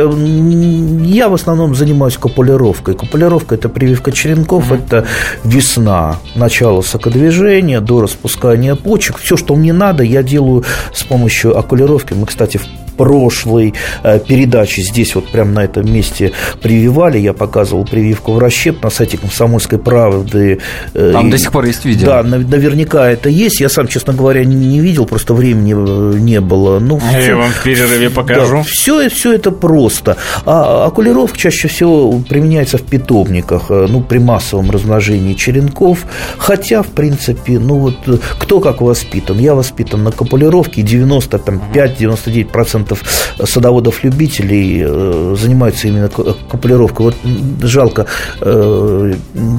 я 1.06 1.30
в 1.30 1.34
основном 1.34 1.76
занимаюсь 1.76 2.18
копулировкой. 2.18 2.96
Копулировка– 2.96 3.56
это 3.58 3.70
прививка 3.70 4.12
черенков, 4.12 4.72
mm-hmm. 4.72 4.86
это 4.86 5.06
весна, 5.44 6.18
начало 6.36 6.82
сокодвижения 6.82 7.82
до 7.82 8.02
распускания 8.02 8.76
почек. 8.76 9.18
Все, 9.18 9.38
что 9.38 9.56
мне 9.56 9.74
надо, 9.74 10.04
я 10.04 10.24
делаю 10.24 10.64
с 10.94 11.04
помощью 11.04 11.58
окулировки. 11.58 12.14
Мы, 12.14 12.26
кстати, 12.26 12.58
в 12.58 12.83
прошлой 12.94 13.74
э, 14.04 14.20
передаче 14.20 14.82
здесь 14.82 15.16
вот 15.16 15.30
прямо 15.30 15.52
на 15.52 15.64
этом 15.66 15.92
месте 15.92 16.32
прививали. 16.62 17.18
Я 17.18 17.34
показывал 17.34 17.86
прививку 17.86 18.34
в 18.34 18.40
расщеп 18.40 18.84
на 18.84 18.90
сайте 18.90 19.18
«Комсомольской 19.18 19.80
правды». 19.80 20.60
Э, 20.94 21.12
Там 21.14 21.28
и, 21.28 21.32
до 21.32 21.38
сих 21.38 21.52
пор 21.52 21.66
есть 21.66 21.86
видео. 21.86 22.08
Да, 22.08 22.24
наверняка 22.24 23.10
это 23.10 23.30
есть. 23.30 23.60
Я 23.60 23.70
сам, 23.70 23.88
честно 23.88 24.14
говоря, 24.14 24.44
не 24.44 24.80
видел, 24.80 25.06
просто 25.06 25.34
времени 25.34 25.74
э, 25.74 26.18
не 26.20 26.42
было. 26.42 26.80
Ну, 26.80 27.00
Я 27.12 27.22
все, 27.22 27.36
вам 27.36 27.52
в 27.52 27.64
перерыве 27.64 28.10
покажу. 28.10 28.58
Да, 28.58 28.64
все, 28.64 29.10
все 29.10 29.34
это 29.34 29.52
просто. 29.52 30.18
А 30.46 30.86
окулировка 30.86 31.38
чаще 31.38 31.68
всего 31.68 32.12
применяется 32.20 32.78
в 32.78 32.84
питомниках, 32.84 33.70
ну, 33.70 34.02
при 34.02 34.20
массовом 34.20 34.72
размножении 34.72 35.34
черенков. 35.34 36.06
Хотя, 36.38 36.84
в 36.84 36.88
принципе, 36.88 37.60
ну 37.60 37.76
вот 37.76 37.96
кто 38.40 38.60
как 38.60 38.82
воспитан. 38.82 39.40
Я 39.40 39.56
воспитан 39.56 40.04
на 40.04 40.12
копулировке, 40.12 40.82
95-99% 40.82 42.83
процентов 42.84 43.04
садоводов-любителей 43.44 44.84
э, 44.86 45.36
занимаются 45.40 45.88
именно 45.88 46.10
копулировкой. 46.10 47.06
Вот 47.06 47.16
жалко, 47.62 48.06
э, 48.42 49.14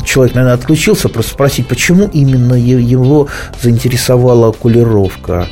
человек, 0.04 0.34
наверное, 0.34 0.54
отключился, 0.54 1.08
просто 1.08 1.32
спросить, 1.32 1.66
почему 1.66 2.08
именно 2.12 2.54
его 2.54 3.28
заинтересовала 3.62 4.48
окулировка. 4.48 5.46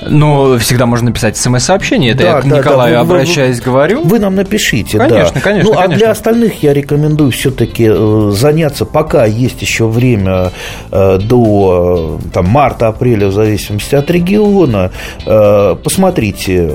А, 0.00 0.08
ну, 0.08 0.58
всегда 0.58 0.86
можно 0.86 1.10
написать 1.10 1.36
смс-сообщение. 1.36 2.12
Это 2.12 2.22
да, 2.22 2.28
я 2.28 2.40
к 2.40 2.48
да, 2.48 2.58
Николаю 2.58 2.94
да, 2.94 3.04
вы, 3.04 3.14
обращаясь, 3.14 3.58
вы, 3.58 3.64
говорю. 3.64 4.02
Вы 4.02 4.18
нам 4.18 4.34
напишите, 4.34 4.98
конечно, 4.98 5.32
да. 5.34 5.40
Конечно, 5.40 5.70
Ну, 5.70 5.74
конечно. 5.74 5.94
а 5.94 5.98
для 5.98 6.10
остальных 6.10 6.62
я 6.62 6.72
рекомендую 6.72 7.30
все-таки 7.30 7.88
э, 7.90 8.30
заняться, 8.32 8.84
пока 8.84 9.24
есть 9.24 9.62
еще 9.62 9.86
время 9.86 10.52
э, 10.90 11.18
до 11.18 12.18
там, 12.32 12.46
марта-апреля, 12.46 13.28
в 13.28 13.32
зависимости 13.32 13.94
от 13.94 14.10
региона. 14.10 14.90
Э, 15.24 15.76
посмотрите 15.82 16.70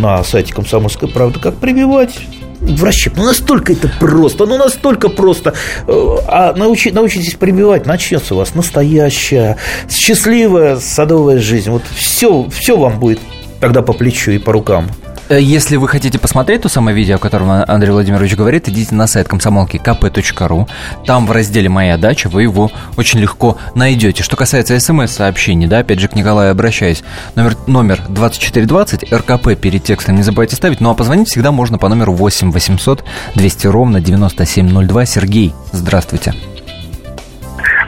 на 0.00 0.22
сайте 0.24 0.54
«Комсомольской 0.54 1.08
правды», 1.08 1.40
как 1.40 1.56
прививать 1.56 2.14
в. 2.60 3.16
Ну, 3.16 3.24
настолько 3.24 3.72
это 3.72 3.90
просто, 4.00 4.46
ну, 4.46 4.56
настолько 4.56 5.08
просто. 5.08 5.54
Э, 5.86 6.16
а 6.26 6.54
научи, 6.56 6.90
научитесь 6.90 7.34
прибивать, 7.34 7.86
начнется 7.86 8.34
у 8.34 8.38
вас 8.38 8.54
настоящая, 8.54 9.56
счастливая 9.90 10.76
садовая 10.76 11.38
жизнь. 11.38 11.70
Вот 11.70 11.82
все, 11.94 12.48
все 12.50 12.76
вам 12.76 12.98
будет 12.98 13.20
тогда 13.60 13.82
по 13.82 13.92
плечу 13.92 14.30
и 14.30 14.38
по 14.38 14.52
рукам. 14.52 14.88
Э, 15.28 15.40
если 15.40 15.76
вы 15.76 15.88
хотите 15.88 16.18
посмотреть 16.18 16.62
то 16.62 16.68
самое 16.68 16.96
видео, 16.96 17.16
о 17.16 17.18
котором 17.18 17.50
Андрей 17.50 17.90
Владимирович 17.90 18.34
говорит, 18.34 18.68
идите 18.68 18.94
на 18.94 19.06
сайт 19.06 19.28
комсомолки 19.28 19.76
kp.ru. 19.76 20.68
Там 21.04 21.26
в 21.26 21.32
разделе 21.32 21.68
«Моя 21.68 21.96
дача» 21.96 22.28
вы 22.28 22.42
его 22.42 22.70
очень 22.96 23.20
легко 23.20 23.58
найдете. 23.74 24.22
Что 24.22 24.36
касается 24.36 24.78
смс-сообщений, 24.78 25.66
да, 25.66 25.80
опять 25.80 26.00
же 26.00 26.08
к 26.08 26.14
Николаю 26.14 26.52
обращаюсь. 26.52 27.02
Номер, 27.34 27.56
номер 27.66 28.02
2420, 28.08 29.12
РКП 29.12 29.54
перед 29.60 29.84
текстом 29.84 30.16
не 30.16 30.22
забывайте 30.22 30.56
ставить. 30.56 30.80
Ну 30.80 30.90
а 30.90 30.94
позвонить 30.94 31.28
всегда 31.28 31.52
можно 31.52 31.78
по 31.78 31.88
номеру 31.88 32.14
8 32.14 32.50
800 32.50 33.04
200 33.34 33.66
ровно 33.66 34.00
9702. 34.00 35.06
Сергей, 35.06 35.54
здравствуйте. 35.72 36.34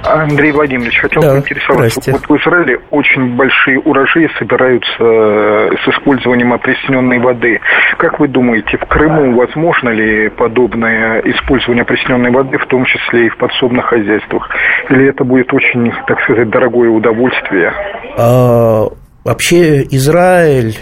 Андрей 0.05 0.53
Владимирович, 0.53 0.99
хотел 0.99 1.23
да, 1.23 1.33
поинтересоваться. 1.33 2.13
Вот 2.13 2.29
в 2.29 2.43
Израиле 2.43 2.81
очень 2.91 3.37
большие 3.37 3.79
урожаи 3.81 4.29
собираются 4.39 4.91
э, 4.99 5.71
с 5.85 5.89
использованием 5.89 6.53
опресненной 6.53 7.19
воды. 7.19 7.61
Как 7.99 8.19
вы 8.19 8.29
думаете, 8.29 8.79
в 8.79 8.87
Крыму 8.87 9.37
возможно 9.37 9.91
ли 9.91 10.29
подобное 10.31 11.21
использование 11.21 11.83
опресненной 11.83 12.31
воды, 12.31 12.59
в 12.59 12.67
том 12.67 12.85
числе 12.85 13.27
и 13.27 13.29
в 13.29 13.37
подсобных 13.37 13.87
хозяйствах? 13.87 14.49
Или 14.89 15.09
это 15.09 15.25
будет 15.25 15.53
очень, 15.53 15.93
так 16.07 16.21
сказать, 16.23 16.49
дорогое 16.51 16.89
удовольствие? 16.91 17.73
А, 18.17 18.87
вообще 19.25 19.83
Израиль 19.83 20.77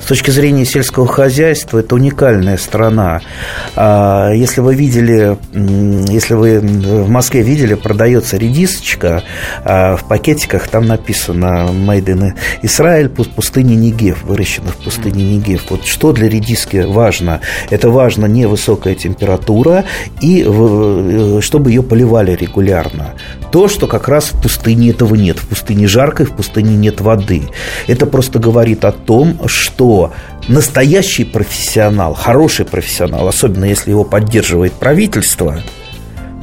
с 0.00 0.06
точки 0.06 0.30
зрения 0.30 0.64
сельского 0.64 1.06
хозяйства 1.06 1.78
это 1.78 1.94
уникальная 1.94 2.56
страна. 2.56 3.20
А, 3.76 4.30
если 4.32 4.60
вы 4.60 4.74
видели, 4.74 5.36
если 6.10 6.34
вы 6.34 6.60
в 6.60 7.08
Москве 7.08 7.42
видели, 7.42 7.74
продается 7.74 8.36
редисочка 8.36 9.22
а, 9.64 9.96
в 9.96 10.08
пакетиках, 10.08 10.68
там 10.68 10.86
написано 10.86 11.68
Made 11.70 12.06
in 12.06 12.32
Израиль, 12.62 13.08
пустыня 13.08 13.74
Нигев, 13.74 14.22
выращена 14.24 14.68
в 14.68 14.76
пустыне 14.76 15.36
Нигев. 15.36 15.70
Вот 15.70 15.84
что 15.84 16.12
для 16.12 16.28
редиски 16.28 16.84
важно? 16.86 17.40
Это 17.70 17.90
важно 17.90 18.26
не 18.26 18.46
высокая 18.46 18.94
температура 18.94 19.84
и 20.20 20.44
э, 20.46 21.40
чтобы 21.42 21.70
ее 21.70 21.82
поливали 21.82 22.32
регулярно. 22.32 23.14
То, 23.50 23.68
что 23.68 23.86
как 23.86 24.08
раз 24.08 24.26
в 24.26 24.42
пустыне 24.42 24.90
этого 24.90 25.14
нет. 25.14 25.38
В 25.38 25.48
пустыне 25.48 25.86
жарко, 25.86 26.24
в 26.24 26.32
пустыне 26.32 26.76
нет 26.76 27.00
воды. 27.00 27.42
Это 27.86 28.06
просто 28.06 28.38
говорит 28.38 28.84
о 28.84 28.92
том, 28.92 29.38
что 29.48 30.12
настоящий 30.48 31.24
профессионал, 31.24 32.14
хороший 32.14 32.64
профессионал, 32.64 33.28
особенно 33.28 33.64
если 33.64 33.90
его 33.90 34.04
поддерживает 34.04 34.72
правительство– 34.74 35.62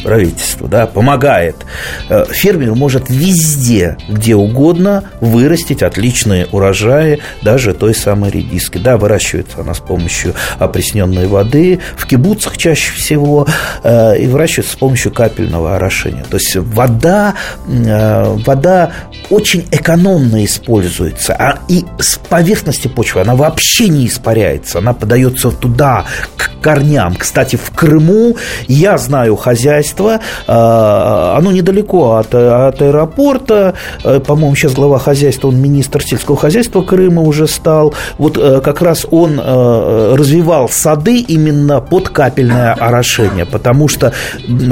правительство, 0.05 0.67
да, 0.67 0.85
помогает, 0.85 1.55
э, 2.09 2.25
фермер 2.29 2.75
может 2.75 3.09
везде, 3.09 3.97
где 4.07 4.35
угодно 4.35 5.05
вырастить 5.19 5.81
отличные 5.81 6.45
урожаи 6.51 7.19
даже 7.41 7.73
той 7.73 7.95
самой 7.95 8.29
редиски. 8.29 8.77
Да, 8.77 8.97
выращивается 8.97 9.61
она 9.61 9.73
с 9.73 9.79
помощью 9.79 10.35
опресненной 10.59 11.25
воды, 11.25 11.79
в 11.97 12.05
кибуцах 12.05 12.55
чаще 12.55 12.93
всего, 12.93 13.47
э, 13.83 14.19
и 14.19 14.27
выращивается 14.27 14.73
с 14.73 14.77
помощью 14.77 15.11
капельного 15.11 15.75
орошения. 15.75 16.23
То 16.29 16.37
есть 16.37 16.55
вода, 16.55 17.33
э, 17.67 18.35
вода 18.45 18.91
очень 19.31 19.65
экономно 19.71 20.45
используется, 20.45 21.33
а 21.33 21.59
и 21.67 21.83
с 21.99 22.19
поверхности 22.29 22.87
почвы 22.87 23.21
она 23.21 23.35
вообще 23.35 23.87
не 23.87 24.05
испаряется, 24.05 24.77
она 24.77 24.93
подается 24.93 25.49
туда, 25.49 26.05
к 26.37 26.51
корням. 26.61 27.15
Кстати, 27.15 27.55
в 27.55 27.71
Крыму 27.71 28.37
я 28.67 28.97
знаю 28.97 29.35
хозяйство, 29.35 29.94
хозяйство, 29.95 30.19
а, 30.47 31.35
оно 31.37 31.51
недалеко 31.51 32.15
от, 32.15 32.33
от 32.33 32.81
аэропорта, 32.81 33.73
э, 34.03 34.19
по-моему, 34.19 34.55
сейчас 34.55 34.73
глава 34.73 34.99
хозяйства, 34.99 35.47
он 35.49 35.57
министр 35.61 36.03
сельского 36.03 36.37
хозяйства 36.37 36.81
Крыма 36.81 37.21
уже 37.21 37.47
стал, 37.47 37.93
вот 38.17 38.37
э, 38.37 38.61
как 38.61 38.81
раз 38.81 39.05
он 39.11 39.39
э, 39.39 40.15
развивал 40.15 40.69
сады 40.69 41.19
именно 41.19 41.81
под 41.81 42.09
капельное 42.09 42.73
орошение, 42.73 43.45
потому 43.45 43.87
что 43.87 44.13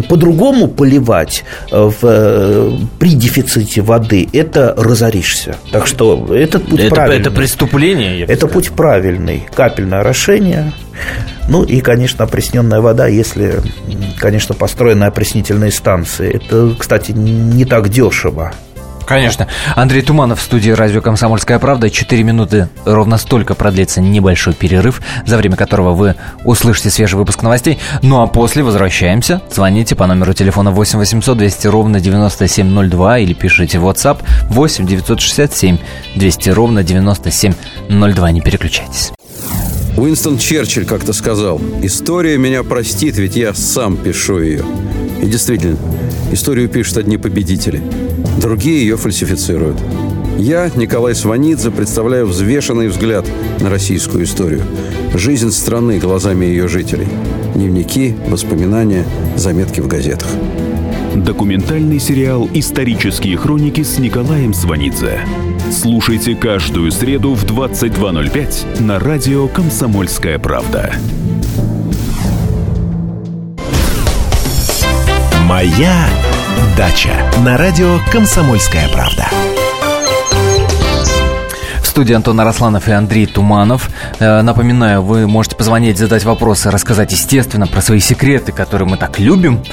по-другому 0.09 0.67
поливать 0.67 1.43
в, 1.71 2.73
при 2.99 3.09
дефиците 3.15 3.81
воды 3.81 4.27
это 4.33 4.73
разоришься. 4.77 5.55
Так 5.71 5.87
что 5.87 6.27
этот 6.33 6.67
путь 6.67 6.79
это, 6.79 6.95
правильный. 6.95 7.21
Это 7.21 7.31
преступление. 7.31 8.25
Это 8.25 8.47
путь 8.47 8.71
правильный. 8.71 9.47
Капельное 9.55 9.99
орошение. 9.99 10.73
Ну 11.47 11.63
и, 11.63 11.81
конечно, 11.81 12.23
опресненная 12.23 12.81
вода, 12.81 13.07
если, 13.07 13.61
конечно, 14.19 14.55
построены 14.55 15.05
опреснительные 15.05 15.71
станции. 15.71 16.35
Это, 16.35 16.75
кстати, 16.77 17.11
не 17.11 17.65
так 17.65 17.89
дешево. 17.89 18.53
Конечно. 19.05 19.47
Андрей 19.75 20.01
Туманов 20.01 20.39
в 20.39 20.43
студии 20.43 20.71
«Радио 20.71 21.01
Комсомольская 21.01 21.59
правда». 21.59 21.89
Четыре 21.89 22.23
минуты 22.23 22.69
ровно 22.85 23.17
столько 23.17 23.53
продлится 23.53 24.01
небольшой 24.01 24.53
перерыв, 24.53 25.01
за 25.25 25.37
время 25.37 25.55
которого 25.55 25.93
вы 25.93 26.15
услышите 26.45 26.89
свежий 26.89 27.15
выпуск 27.15 27.41
новостей. 27.41 27.79
Ну 28.01 28.21
а 28.21 28.27
после 28.27 28.63
возвращаемся. 28.63 29.41
Звоните 29.51 29.95
по 29.95 30.07
номеру 30.07 30.33
телефона 30.33 30.71
8 30.71 30.99
800 30.99 31.37
200 31.37 31.67
ровно 31.67 31.99
9702 31.99 33.19
или 33.19 33.33
пишите 33.33 33.79
в 33.79 33.87
WhatsApp 33.87 34.19
8 34.49 34.85
967 34.85 35.77
200 36.15 36.49
ровно 36.49 36.83
9702. 36.83 38.31
Не 38.31 38.41
переключайтесь. 38.41 39.11
Уинстон 39.95 40.39
Черчилль 40.39 40.85
как-то 40.85 41.13
сказал, 41.13 41.61
«История 41.83 42.37
меня 42.37 42.63
простит, 42.63 43.17
ведь 43.17 43.35
я 43.35 43.53
сам 43.53 43.95
пишу 43.95 44.39
ее». 44.39 44.65
И 45.21 45.27
действительно, 45.27 45.77
историю 46.31 46.67
пишут 46.67 46.97
одни 46.97 47.17
победители, 47.17 47.81
другие 48.41 48.81
ее 48.81 48.97
фальсифицируют. 48.97 49.77
Я, 50.37 50.71
Николай 50.75 51.13
Сванидзе, 51.13 51.69
представляю 51.69 52.25
взвешенный 52.25 52.87
взгляд 52.87 53.25
на 53.61 53.69
российскую 53.69 54.23
историю. 54.23 54.63
Жизнь 55.13 55.51
страны 55.51 55.99
глазами 55.99 56.45
ее 56.45 56.67
жителей. 56.67 57.07
Дневники, 57.53 58.15
воспоминания, 58.27 59.05
заметки 59.37 59.79
в 59.79 59.87
газетах. 59.87 60.27
Документальный 61.15 61.99
сериал 61.99 62.49
«Исторические 62.51 63.37
хроники» 63.37 63.83
с 63.83 63.99
Николаем 63.99 64.55
Сванидзе. 64.55 65.19
Слушайте 65.71 66.35
каждую 66.35 66.91
среду 66.91 67.33
в 67.33 67.45
22.05 67.45 68.81
на 68.81 68.99
радио 68.99 69.47
«Комсомольская 69.47 70.37
правда». 70.37 70.93
«Моя 75.45 76.07
Дача 76.77 77.31
на 77.45 77.57
радио 77.57 77.99
«Комсомольская 78.11 78.89
правда» 78.89 79.27
студии 81.93 82.15
Антон 82.15 82.39
Арасланов 82.39 82.87
и 82.87 82.91
Андрей 82.91 83.27
Туманов. 83.27 83.87
Э, 84.17 84.41
напоминаю, 84.41 85.03
вы 85.03 85.27
можете 85.27 85.55
позвонить, 85.55 85.99
задать 85.99 86.23
вопросы, 86.23 86.71
рассказать, 86.71 87.11
естественно, 87.11 87.67
про 87.67 87.83
свои 87.83 87.99
секреты, 87.99 88.51
которые 88.51 88.89
мы 88.89 88.97
так 88.97 89.19
любим. 89.19 89.63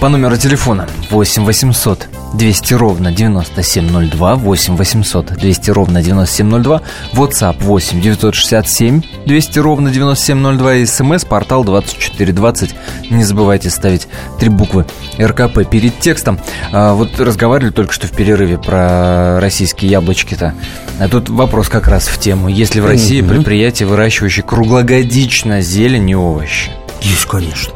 По 0.00 0.08
номеру 0.08 0.38
телефона 0.38 0.88
8 1.10 1.44
800 1.44 2.08
200 2.32 2.74
ровно 2.74 3.12
9702, 3.12 4.36
8 4.36 4.76
800 4.76 5.26
200 5.34 5.70
ровно 5.70 6.02
9702, 6.02 6.82
WhatsApp 7.12 7.56
8 7.60 8.00
967 8.00 9.02
200 9.26 9.58
ровно 9.58 9.90
9702 9.90 10.74
и 10.74 10.86
смс-портал 10.86 11.64
2420. 11.64 12.74
Не 13.10 13.24
забывайте 13.24 13.68
ставить 13.68 14.08
три 14.40 14.48
буквы 14.48 14.86
РКП 15.20 15.68
перед 15.68 15.98
текстом. 16.00 16.38
А, 16.72 16.94
вот 16.94 17.20
разговаривали 17.20 17.72
только 17.72 17.92
что 17.92 18.06
в 18.06 18.12
перерыве 18.12 18.56
про 18.56 19.38
российские 19.38 19.90
яблочки-то. 19.90 20.54
А 20.98 21.08
тут 21.08 21.28
вопрос 21.28 21.57
как 21.66 21.88
раз 21.88 22.06
в 22.06 22.18
тему. 22.18 22.48
Есть 22.48 22.74
ли 22.74 22.80
в 22.80 22.86
России 22.86 23.20
предприятия, 23.22 23.86
выращивающие 23.86 24.44
круглогодично 24.44 25.60
зелень 25.60 26.10
и 26.10 26.14
овощи? 26.14 26.70
Есть, 27.00 27.26
конечно. 27.26 27.72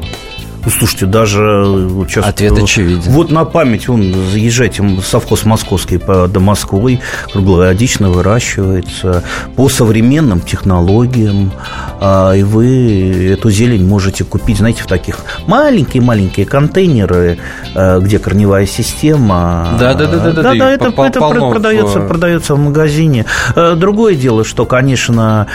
Ну, 0.65 0.71
слушайте, 0.71 1.05
даже 1.05 1.43
э, 1.43 1.87
вот 1.87 2.09
сейчас... 2.09 2.25
Ответ 2.25 2.57
очевиден. 2.57 3.11
Вот 3.11 3.31
на 3.31 3.43
память, 3.43 3.89
он, 3.89 4.13
заезжайте, 4.31 4.83
совхоз 5.03 5.43
московский 5.43 5.97
по, 5.97 6.27
до 6.27 6.39
Москвы, 6.39 7.01
круглогодично 7.31 8.09
выращивается 8.09 9.23
по 9.57 9.67
современным 9.67 10.39
технологиям, 10.39 11.51
а, 11.99 12.31
и 12.33 12.43
вы 12.43 13.33
эту 13.33 13.49
зелень 13.49 13.85
можете 13.85 14.23
купить, 14.23 14.59
знаете, 14.59 14.83
в 14.83 14.87
таких 14.87 15.17
маленькие-маленькие 15.47 16.45
контейнеры, 16.45 17.39
а, 17.75 17.99
где 17.99 18.17
корневая 18.19 18.65
система. 18.65 19.75
Да, 19.77 19.93
да, 19.95 20.05
да, 20.05 20.17
да, 20.17 20.31
да, 20.31 20.43
да, 20.43 20.53
да 20.53 20.71
это, 20.71 20.85
это 20.85 21.19
продается, 21.19 21.99
в... 21.99 22.07
продается 22.07 22.55
в 22.55 22.59
магазине. 22.59 23.25
А, 23.55 23.75
другое 23.75 24.15
дело, 24.15 24.45
что, 24.45 24.65
конечно, 24.65 25.47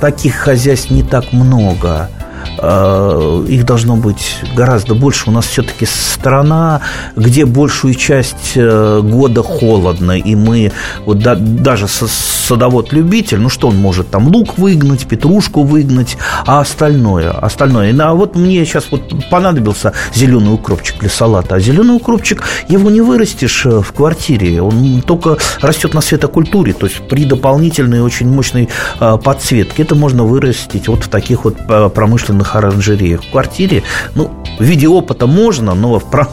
таких 0.00 0.34
хозяйств 0.34 0.90
не 0.90 1.02
так 1.02 1.32
много. 1.32 2.10
Э, 2.58 3.44
их 3.48 3.64
должно 3.64 3.96
быть 3.96 4.36
гораздо 4.54 4.94
больше. 4.94 5.30
У 5.30 5.32
нас 5.32 5.46
все-таки 5.46 5.86
страна, 5.86 6.80
где 7.16 7.44
большую 7.44 7.94
часть 7.94 8.52
э, 8.54 9.00
года 9.02 9.42
холодно, 9.42 10.18
и 10.18 10.34
мы, 10.34 10.72
вот 11.06 11.20
да, 11.20 11.34
даже 11.36 11.86
садовод-любитель, 11.88 13.38
ну 13.38 13.48
что 13.48 13.68
он 13.68 13.76
может, 13.76 14.10
там 14.10 14.28
лук 14.28 14.58
выгнать, 14.58 15.06
петрушку 15.06 15.62
выгнать, 15.62 16.16
а 16.46 16.60
остальное, 16.60 17.30
остальное. 17.30 17.94
А 18.00 18.14
вот 18.14 18.36
мне 18.36 18.64
сейчас 18.64 18.86
вот 18.90 19.12
понадобился 19.30 19.92
зеленый 20.14 20.52
укропчик 20.52 20.98
для 21.00 21.08
салата, 21.08 21.54
а 21.54 21.60
зеленый 21.60 21.96
укропчик, 21.96 22.42
его 22.68 22.90
не 22.90 23.00
вырастешь 23.00 23.64
э, 23.66 23.80
в 23.80 23.92
квартире, 23.92 24.62
он 24.62 25.02
только 25.02 25.38
растет 25.60 25.94
на 25.94 26.00
светокультуре, 26.00 26.72
то 26.72 26.86
есть 26.86 27.08
при 27.08 27.24
дополнительной 27.24 28.00
очень 28.00 28.28
мощной 28.28 28.68
подсветке 28.98 29.82
это 29.82 29.94
можно 29.94 30.24
вырастить 30.24 30.88
вот 30.88 31.04
в 31.04 31.08
таких 31.08 31.44
вот 31.44 31.56
промышленных 31.94 32.29
собственных 32.30 32.56
оранжереях. 32.56 33.24
В 33.24 33.30
квартире, 33.30 33.82
ну, 34.14 34.30
в 34.58 34.62
виде 34.62 34.88
опыта 34.88 35.26
можно, 35.26 35.74
но 35.74 35.98
в, 35.98 36.10
пром... 36.10 36.28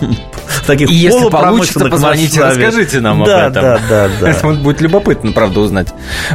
в 0.48 0.66
таких 0.68 0.90
И 0.90 0.94
если 0.94 1.30
получится, 1.30 1.90
позвоните, 1.90 2.44
расскажите 2.44 3.00
нам 3.00 3.24
да, 3.24 3.46
об 3.46 3.52
этом. 3.52 3.64
Да, 3.64 3.80
да, 3.90 4.10
да. 4.22 4.30
Это 4.30 4.48
будет 4.50 4.82
любопытно, 4.82 5.32
правда, 5.32 5.62
узнать. 5.62 5.88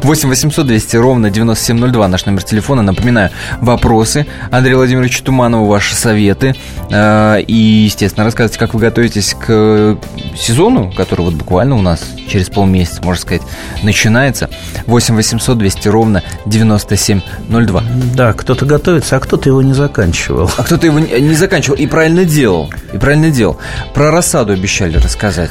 8 0.03 0.29
800 0.29 0.66
200 0.66 0.96
ровно 0.96 1.31
9702 1.31 2.09
наш 2.09 2.27
номер 2.27 2.42
телефона. 2.42 2.83
Напоминаю, 2.83 3.31
вопросы 3.61 4.27
Андрею 4.51 4.79
Владимировичу 4.79 5.22
Туманову, 5.22 5.66
ваши 5.66 5.94
советы. 5.94 6.55
Э, 6.90 7.40
и, 7.40 7.55
естественно, 7.85 8.25
рассказывайте, 8.25 8.59
как 8.59 8.75
вы 8.75 8.81
готовитесь 8.81 9.35
к 9.35 9.98
сезону, 10.37 10.92
который 10.96 11.22
вот 11.22 11.35
буквально 11.35 11.77
у 11.77 11.83
нас 11.83 12.05
через 12.29 12.48
полмесяца, 12.48 13.03
можно 13.03 13.20
сказать, 13.20 13.42
начинается. 13.83 14.51
8 14.87 15.14
800 15.14 15.59
200 15.59 15.88
ровно 15.88 16.22
9702. 16.46 17.83
Да, 18.14 18.33
кто-то 18.33 18.66
готовится, 18.66 19.16
а 19.16 19.20
кто-то 19.20 19.52
его 19.53 19.62
не 19.62 19.73
заканчивал. 19.73 20.51
А 20.57 20.62
кто-то 20.62 20.87
его 20.87 20.99
не 20.99 21.35
заканчивал 21.35 21.77
и 21.77 21.87
правильно 21.87 22.25
делал. 22.25 22.71
И 22.93 22.99
правильно 22.99 23.31
делал. 23.31 23.59
Про 23.95 24.11
рассаду 24.11 24.53
обещали 24.53 24.97
рассказать. 24.97 25.51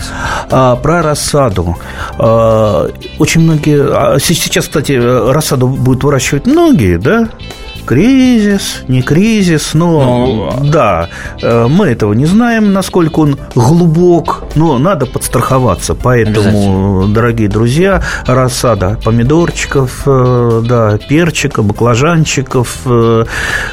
А, 0.49 0.75
про 0.75 1.01
рассаду. 1.01 1.77
А, 2.17 2.89
очень 3.19 3.41
многие... 3.41 3.79
А, 3.81 4.19
сейчас, 4.19 4.65
кстати, 4.65 4.93
рассаду 4.93 5.67
будут 5.67 6.03
выращивать 6.03 6.45
многие, 6.45 6.97
да? 6.97 7.29
Кризис, 7.85 8.83
не 8.87 9.01
кризис, 9.01 9.73
но, 9.73 10.51
но 10.59 10.59
да, 10.63 11.09
э, 11.41 11.67
мы 11.67 11.87
этого 11.87 12.13
не 12.13 12.25
знаем, 12.25 12.73
насколько 12.73 13.19
он 13.19 13.37
глубок, 13.55 14.43
но 14.55 14.77
надо 14.77 15.05
подстраховаться. 15.05 15.95
Поэтому, 15.95 17.07
дорогие 17.07 17.49
друзья, 17.49 18.03
рассада 18.25 18.99
помидорчиков, 19.03 20.03
э, 20.05 20.63
да, 20.65 20.97
перчика, 20.97 21.63
баклажанчиков, 21.63 22.77
э, 22.85 23.25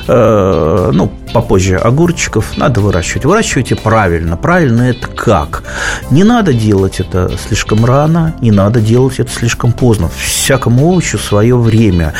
ну, 0.06 1.12
попозже 1.32 1.76
огурчиков 1.76 2.56
надо 2.56 2.80
выращивать. 2.80 3.26
Выращивайте 3.26 3.76
правильно. 3.76 4.36
Правильно 4.36 4.82
это 4.82 5.06
как? 5.08 5.62
Не 6.10 6.24
надо 6.24 6.54
делать 6.54 7.00
это 7.00 7.30
слишком 7.46 7.84
рано, 7.84 8.34
не 8.40 8.50
надо 8.50 8.80
делать 8.80 9.20
это 9.20 9.30
слишком 9.30 9.72
поздно. 9.72 10.08
Всякому 10.08 10.88
овощу 10.90 11.18
свое 11.18 11.56
время. 11.56 12.14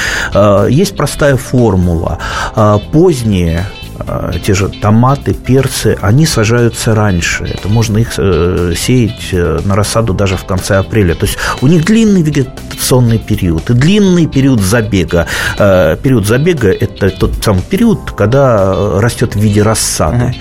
Есть 0.69 0.97
простая 0.97 1.37
форма 1.37 1.78
формула. 1.79 2.19
А, 2.55 2.79
поздние 2.93 3.65
а, 3.99 4.33
те 4.45 4.55
же 4.55 4.69
томаты, 4.69 5.35
перцы, 5.35 5.97
они 6.01 6.27
сажаются 6.27 6.95
раньше. 6.95 7.45
Это 7.45 7.69
можно 7.69 7.99
их 7.99 8.13
э, 8.17 8.75
сеять 8.77 9.31
э, 9.33 9.61
на 9.65 9.75
рассаду 9.75 10.15
даже 10.15 10.37
в 10.37 10.45
конце 10.45 10.77
апреля. 10.77 11.15
То 11.15 11.27
есть 11.27 11.39
у 11.61 11.67
них 11.67 11.85
длинный 11.85 12.23
вегетационный 12.23 13.19
период 13.19 13.71
и 13.71 13.75
длинный 13.75 14.27
период 14.27 14.61
забега. 14.61 15.27
Э, 15.59 15.97
период 16.01 16.27
забега– 16.27 16.69
это 16.81 17.11
тот 17.11 17.33
самый 17.43 17.63
период, 17.63 18.13
когда 18.13 19.01
растет 19.01 19.35
в 19.35 19.41
виде 19.41 19.63
рассады. 19.63 20.35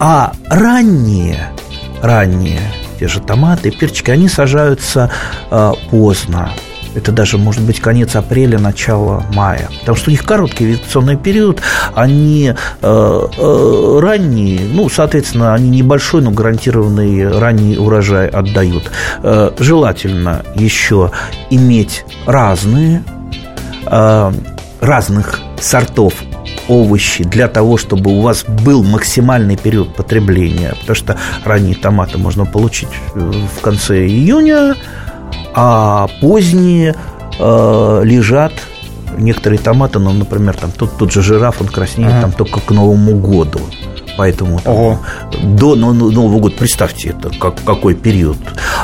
А 0.00 0.32
ранние, 0.48 1.52
ранние 2.02 2.60
те 2.98 3.06
же 3.06 3.20
томаты, 3.20 3.70
перчики, 3.70 4.10
они 4.10 4.28
сажаются 4.28 5.08
поздно. 5.90 6.50
Это 6.94 7.12
даже 7.12 7.38
может 7.38 7.62
быть 7.62 7.80
конец 7.80 8.16
апреля, 8.16 8.58
начало 8.58 9.24
мая. 9.34 9.68
Потому 9.80 9.96
что 9.96 10.10
у 10.10 10.12
них 10.12 10.24
короткий 10.24 10.64
вегетационный 10.64 11.16
период, 11.16 11.60
они 11.94 12.52
э, 12.52 12.54
э, 12.82 13.98
ранние, 14.00 14.60
ну, 14.72 14.88
соответственно, 14.88 15.54
они 15.54 15.70
небольшой, 15.70 16.22
но 16.22 16.30
гарантированный 16.30 17.38
ранний 17.38 17.76
урожай 17.76 18.28
отдают. 18.28 18.90
Э, 19.22 19.50
желательно 19.58 20.44
еще 20.54 21.10
иметь 21.50 22.04
разные, 22.26 23.02
э, 23.86 24.32
разных 24.80 25.40
сортов 25.60 26.14
овощи 26.68 27.24
для 27.24 27.48
того, 27.48 27.76
чтобы 27.76 28.10
у 28.10 28.20
вас 28.20 28.44
был 28.44 28.84
максимальный 28.84 29.56
период 29.56 29.94
потребления. 29.94 30.74
Потому 30.80 30.94
что 30.94 31.16
ранние 31.44 31.74
томаты 31.74 32.18
можно 32.18 32.44
получить 32.44 32.88
в 33.14 33.60
конце 33.60 34.06
июня, 34.06 34.74
а 35.54 36.08
поздние 36.20 36.94
э, 37.38 38.00
лежат 38.04 38.52
некоторые 39.16 39.58
томаты, 39.58 39.98
ну, 39.98 40.12
например, 40.12 40.56
там 40.56 40.70
тот, 40.70 40.96
тот 40.96 41.12
же 41.12 41.22
жираф, 41.22 41.60
он 41.60 41.68
краснеет 41.68 42.12
ага. 42.12 42.22
там 42.22 42.32
только 42.32 42.60
к 42.60 42.70
Новому 42.70 43.16
году. 43.16 43.60
Поэтому 44.18 44.58
там, 44.58 44.98
до 45.56 45.76
Нового 45.76 46.40
года, 46.40 46.56
представьте, 46.58 47.10
это 47.10 47.30
как, 47.38 47.62
какой 47.64 47.94
период. 47.94 48.36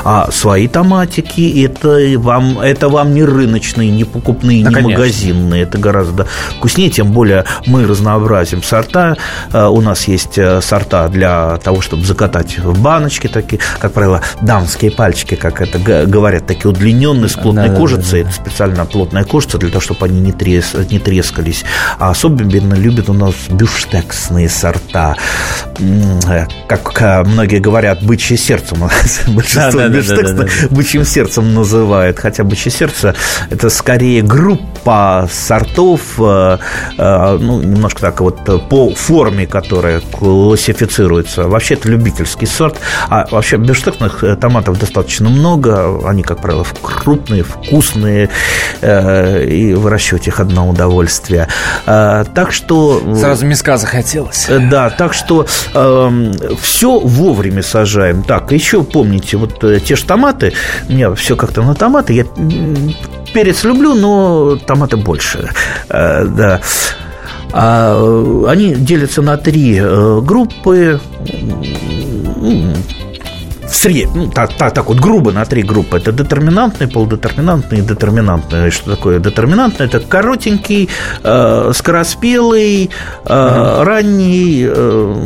А 0.05 0.31
свои 0.31 0.69
томатики, 0.69 1.61
это 1.61 2.17
вам, 2.17 2.59
это 2.59 2.87
вам 2.87 3.13
не 3.13 3.21
рыночные, 3.21 3.91
не 3.91 4.05
покупные, 4.05 4.63
да, 4.63 4.69
не 4.69 4.75
конечно. 4.75 4.97
магазинные. 4.97 5.63
Это 5.63 5.77
гораздо 5.77 6.25
вкуснее, 6.57 6.89
тем 6.89 7.11
более 7.11 7.43
мы 7.67 7.85
разнообразим 7.85 8.63
сорта. 8.63 9.17
А, 9.51 9.69
у 9.69 9.81
нас 9.81 10.07
есть 10.07 10.37
э, 10.37 10.61
сорта 10.61 11.09
для 11.09 11.57
того, 11.57 11.81
чтобы 11.81 12.05
закатать 12.05 12.57
в 12.57 12.81
баночки 12.81 13.27
такие, 13.27 13.59
как 13.79 13.91
правило, 13.91 14.21
дамские 14.41 14.91
пальчики, 14.91 15.35
как 15.35 15.59
это 15.59 16.05
говорят, 16.05 16.47
такие 16.47 16.71
удлиненные, 16.71 17.27
с 17.27 17.33
плотной 17.33 17.67
да, 17.67 17.75
кожицей. 17.75 18.23
Да, 18.23 18.29
да, 18.29 18.35
да. 18.35 18.39
Это 18.39 18.49
специально 18.49 18.85
плотная 18.85 19.25
кожица 19.25 19.57
для 19.57 19.67
того, 19.67 19.81
чтобы 19.81 20.05
они 20.05 20.21
не, 20.21 20.31
трес, 20.31 20.75
не 20.89 20.99
трескались. 20.99 21.65
А 21.99 22.11
особенно 22.11 22.75
любят 22.75 23.09
у 23.09 23.13
нас 23.13 23.35
бюштексные 23.49 24.47
сорта 24.47 25.17
как 26.67 27.25
многие 27.25 27.59
говорят, 27.59 28.01
бычье 28.03 28.37
сердце. 28.37 28.75
Большинство 29.27 29.81
да, 29.81 30.45
бычьим 30.69 31.05
сердцем 31.05 31.53
называют. 31.53 32.19
Хотя 32.19 32.43
бычье 32.43 32.71
сердце– 32.71 33.15
это 33.49 33.69
скорее 33.69 34.21
группа 34.21 35.27
сортов, 35.31 36.01
э, 36.19 36.57
э, 36.97 37.37
ну, 37.39 37.61
немножко 37.61 38.01
так 38.01 38.21
вот 38.21 38.69
по 38.69 38.93
форме, 38.93 39.47
которая 39.47 39.99
классифицируется. 39.99 41.43
Вообще 41.47 41.73
это 41.75 41.89
любительский 41.89 42.45
сорт. 42.45 42.77
А 43.09 43.27
вообще 43.31 43.57
бифштексных 43.57 44.23
томатов 44.39 44.79
достаточно 44.79 45.29
много. 45.29 46.07
Они, 46.07 46.23
как 46.23 46.41
правило, 46.41 46.65
крупные, 46.81 47.43
вкусные, 47.43 48.29
и 48.81 49.73
выращивать 49.75 50.27
их 50.27 50.39
одно 50.39 50.69
удовольствие. 50.69 51.47
Так 51.85 52.51
что... 52.51 53.01
Сразу 53.15 53.45
миска 53.45 53.77
захотелось. 53.77 54.47
Да, 54.69 54.89
так 54.89 55.13
что 55.15 55.45
э, 55.73 55.77
эм, 55.77 56.33
все 56.59 56.99
вовремя 56.99 57.63
сажаем. 57.63 58.23
Так, 58.23 58.51
еще 58.51 58.83
помните, 58.83 59.37
вот 59.37 59.63
э, 59.63 59.79
те 59.79 59.95
же 59.95 60.05
томаты, 60.05 60.53
у 60.89 60.93
меня 60.93 61.13
все 61.15 61.35
как-то 61.35 61.63
на 61.63 61.73
томаты, 61.75 62.13
я 62.13 62.25
перец 63.33 63.63
люблю, 63.63 63.95
но 63.95 64.57
томаты 64.57 64.97
больше, 64.97 65.49
э, 65.89 66.25
да. 66.25 66.61
А, 67.51 67.95
э, 67.97 68.45
они 68.49 68.75
делятся 68.75 69.21
на 69.21 69.37
три 69.37 69.77
э, 69.79 70.21
группы 70.21 70.99
сред... 73.75 74.09
ну, 74.15 74.29
так, 74.29 74.53
так, 74.53 74.73
так 74.73 74.87
вот 74.87 74.99
грубо 74.99 75.31
на 75.31 75.45
три 75.45 75.61
группы. 75.63 75.97
Это 75.97 76.11
детерминантный, 76.11 76.87
полудетерминантный 76.87 77.79
и 77.79 77.81
детерминантный. 77.81 78.71
Что 78.71 78.95
такое 78.95 79.19
детерминантный? 79.19 79.85
Это 79.85 79.99
коротенький, 79.99 80.89
э, 81.23 81.71
скороспелый, 81.75 82.89
э, 83.25 83.83
ранний, 83.83 84.65
э, 84.67 85.25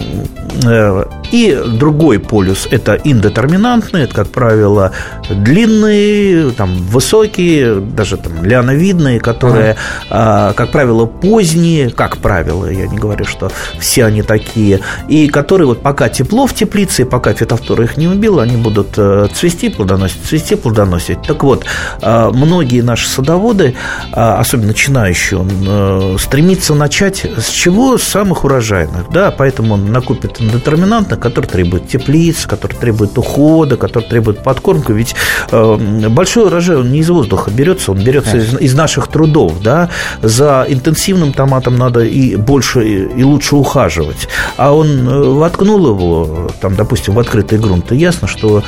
э 0.65 1.05
и 1.31 1.61
другой 1.65 2.19
полюс– 2.19 2.67
это 2.71 2.99
индетерминантный, 3.03 4.03
это, 4.03 4.13
как 4.13 4.29
правило, 4.29 4.91
длинные, 5.29 6.51
там, 6.51 6.75
высокие, 6.75 7.79
даже 7.79 8.17
там, 8.17 8.43
лиановидные, 8.43 9.19
которые, 9.19 9.75
ага. 10.09 10.53
как 10.53 10.71
правило, 10.71 11.05
поздние, 11.05 11.89
как 11.89 12.17
правило, 12.17 12.65
я 12.65 12.87
не 12.87 12.97
говорю, 12.97 13.25
что 13.25 13.51
все 13.79 14.05
они 14.05 14.21
такие, 14.21 14.79
и 15.07 15.27
которые 15.27 15.67
вот 15.67 15.81
пока 15.81 16.09
тепло 16.09 16.47
в 16.47 16.53
теплице, 16.53 17.05
пока 17.05 17.33
фитофтора 17.33 17.83
их 17.83 17.97
не 17.97 18.07
убила, 18.07 18.43
они 18.43 18.57
будут 18.57 18.97
э, 18.97 19.27
цвести, 19.33 19.69
плодоносить, 19.69 20.23
цвести, 20.23 20.55
плодоносить. 20.55 21.21
Так 21.21 21.43
вот, 21.43 21.65
э, 22.01 22.29
многие 22.33 22.81
наши 22.81 23.07
садоводы, 23.07 23.75
э, 24.11 24.15
особенно 24.15 24.69
начинающие, 24.69 25.39
он 25.39 26.19
стремится 26.19 26.73
начать 26.75 27.25
с 27.25 27.49
чего? 27.49 27.97
С 27.97 28.03
самых 28.03 28.43
урожайных, 28.43 29.09
да, 29.11 29.31
поэтому 29.31 29.75
он 29.75 29.91
накупит 29.91 30.41
индетерминантных, 30.41 31.18
который 31.19 31.45
требует 31.45 31.87
теплиц, 31.87 32.45
который 32.45 32.73
требует 32.73 33.17
ухода, 33.17 33.77
который 33.77 34.03
требует 34.03 34.43
подкормку. 34.43 34.93
Ведь 34.93 35.15
э, 35.51 36.07
большой 36.09 36.47
урожай, 36.47 36.77
он 36.77 36.91
не 36.91 36.99
из 36.99 37.09
воздуха 37.09 37.51
берется, 37.51 37.91
он 37.91 38.03
берется 38.03 38.37
из, 38.37 38.59
из 38.59 38.73
наших 38.73 39.07
трудов. 39.07 39.61
Да? 39.61 39.89
За 40.21 40.65
интенсивным 40.67 41.33
томатом 41.33 41.77
надо 41.77 42.01
и 42.01 42.35
больше, 42.35 42.87
и 42.87 43.23
лучше 43.23 43.55
ухаживать. 43.55 44.27
А 44.57 44.73
он 44.73 45.07
э, 45.07 45.23
воткнул 45.33 45.87
его, 45.87 46.49
там, 46.61 46.75
допустим, 46.75 47.15
в 47.15 47.19
открытый 47.19 47.59
грунт, 47.59 47.91
и 47.91 47.97
ясно, 47.97 48.27
что 48.27 48.63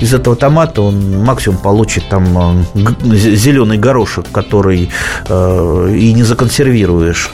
из 0.00 0.14
этого 0.14 0.36
томата 0.36 0.82
он 0.82 1.24
максимум 1.24 1.58
получит 1.58 2.08
там 2.08 2.64
э, 2.74 3.16
зеленый 3.16 3.78
горошек, 3.78 4.26
который 4.32 4.90
э, 5.28 5.94
и 5.96 6.12
не 6.12 6.22
законсервируешь. 6.22 7.30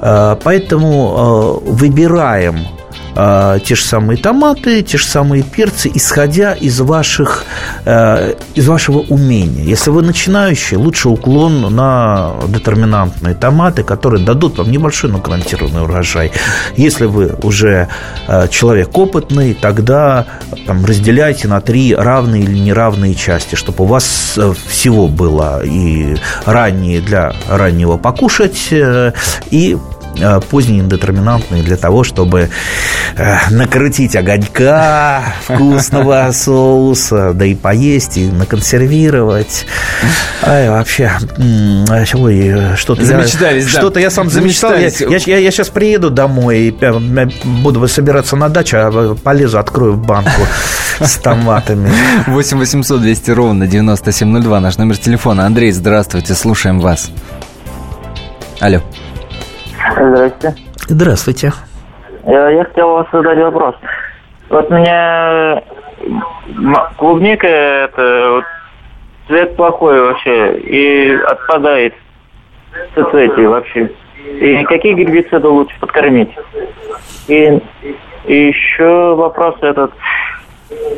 Э, 0.00 0.36
поэтому 0.42 1.60
э, 1.66 1.70
выбираем 1.70 2.66
э, 3.14 3.58
те 3.64 3.74
же 3.74 3.82
самые 3.84 4.16
томаты, 4.16 4.82
те 4.82 4.98
же 4.98 5.06
самые 5.06 5.42
перцы, 5.42 5.90
исходя 5.94 6.52
из, 6.52 6.80
ваших, 6.80 7.44
э, 7.84 8.34
из 8.54 8.66
вашего 8.66 8.98
умения. 8.98 9.64
Если 9.64 9.90
вы 9.90 10.02
начинающий, 10.02 10.76
лучше 10.76 11.08
уклон 11.08 11.74
на 11.74 12.34
детерминантные 12.48 13.34
томаты, 13.34 13.82
которые 13.82 14.24
дадут 14.24 14.58
вам 14.58 14.70
небольшой, 14.70 15.10
но 15.10 15.18
гарантированный 15.18 15.82
урожай. 15.82 16.32
Если 16.76 17.06
вы 17.06 17.34
уже 17.42 17.88
э, 18.28 18.48
человек 18.48 18.96
опытный, 18.96 19.54
тогда 19.54 20.26
там, 20.66 20.84
разделяйте 20.84 21.48
на 21.48 21.60
три 21.60 21.94
равные 21.94 22.42
или 22.42 22.58
неравные 22.58 23.14
части, 23.14 23.54
чтобы 23.54 23.84
у 23.84 23.86
вас 23.86 24.34
э, 24.36 24.52
всего 24.68 25.08
было 25.08 25.62
и 25.64 26.16
ранние 26.44 27.00
для 27.00 27.34
раннего 27.48 27.96
покушать, 27.96 28.68
и 28.70 29.78
Э, 30.18 30.40
поздние 30.40 30.80
индетерминантные 30.80 31.62
для 31.62 31.76
того, 31.76 32.04
чтобы 32.04 32.50
э, 33.16 33.36
накрутить 33.50 34.14
огонька 34.14 35.22
вкусного 35.46 36.30
соуса, 36.32 37.32
да 37.32 37.46
и 37.46 37.54
поесть, 37.54 38.18
и 38.18 38.26
наконсервировать. 38.26 39.66
Ай, 40.42 40.68
вообще, 40.68 41.12
ой, 41.38 42.76
что-то 42.76 43.02
я, 43.02 43.18
да. 43.18 43.60
что-то 43.68 44.00
я 44.00 44.10
сам 44.10 44.28
замечтал. 44.28 44.72
Я, 44.74 44.88
я, 44.88 45.16
я, 45.18 45.38
я 45.38 45.50
сейчас 45.50 45.70
приеду 45.70 46.10
домой 46.10 46.58
и 46.58 46.76
буду 47.62 47.86
собираться 47.88 48.36
на 48.36 48.48
дачу, 48.48 48.76
а 48.78 49.14
полезу, 49.14 49.58
открою 49.58 49.94
банку 49.94 50.42
с 51.00 51.16
томатами. 51.16 51.90
8 52.26 52.58
800 52.58 53.00
200 53.00 53.30
ровно 53.30 53.66
9702, 53.66 54.60
наш 54.60 54.76
номер 54.76 54.98
телефона. 54.98 55.46
Андрей, 55.46 55.72
здравствуйте, 55.72 56.34
слушаем 56.34 56.80
вас. 56.80 57.10
Алло. 58.60 58.80
Здравствуйте. 59.90 60.54
Здравствуйте. 60.88 61.52
Я, 62.26 62.50
я 62.50 62.64
хотел 62.64 62.92
вас 62.92 63.06
задать 63.12 63.38
вопрос. 63.38 63.74
Вот 64.48 64.70
у 64.70 64.74
меня 64.74 65.62
клубника, 66.96 67.46
это 67.46 68.30
вот, 68.32 68.44
цвет 69.26 69.56
плохой 69.56 70.00
вообще, 70.00 70.58
и 70.58 71.14
отпадает 71.26 71.94
соцветие 72.94 73.48
вообще. 73.48 73.90
И 74.24 74.64
какие 74.64 74.94
гербициды 74.94 75.48
лучше 75.48 75.78
подкормить? 75.80 76.30
И, 77.28 77.60
и 78.24 78.46
еще 78.48 79.14
вопрос 79.14 79.56
этот. 79.60 79.92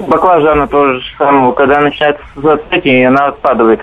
Баклажана 0.07 0.69
тоже 0.69 1.03
самого, 1.19 1.53
когда 1.53 1.81
начинается 1.81 2.23
соцветие, 2.41 3.09
она 3.09 3.29
отпадает. 3.29 3.81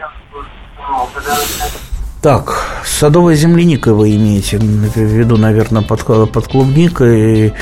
Так, 2.22 2.68
садовая 2.86 3.36
земляника 3.36 3.96
вы 3.96 4.16
имеете 4.16 4.60
в 4.60 4.96
виду, 4.96 5.38
наверное, 5.38 5.82
под, 5.82 6.06
под 6.32 6.48
клубникой. 6.48 7.56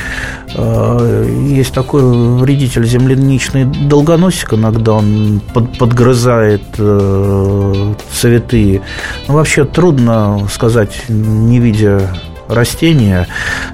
Э, 0.53 1.45
есть 1.47 1.73
такой 1.73 2.01
вредитель 2.41 2.85
земляничный 2.85 3.63
долгоносик, 3.63 4.55
иногда 4.55 4.95
он 4.95 5.41
под, 5.53 5.77
подгрызает 5.77 6.63
э, 6.77 7.93
цветы. 8.11 8.81
Ну, 9.29 9.35
вообще 9.35 9.63
трудно 9.63 10.45
сказать, 10.51 11.05
не 11.07 11.59
видя 11.59 12.09
растения. 12.49 13.27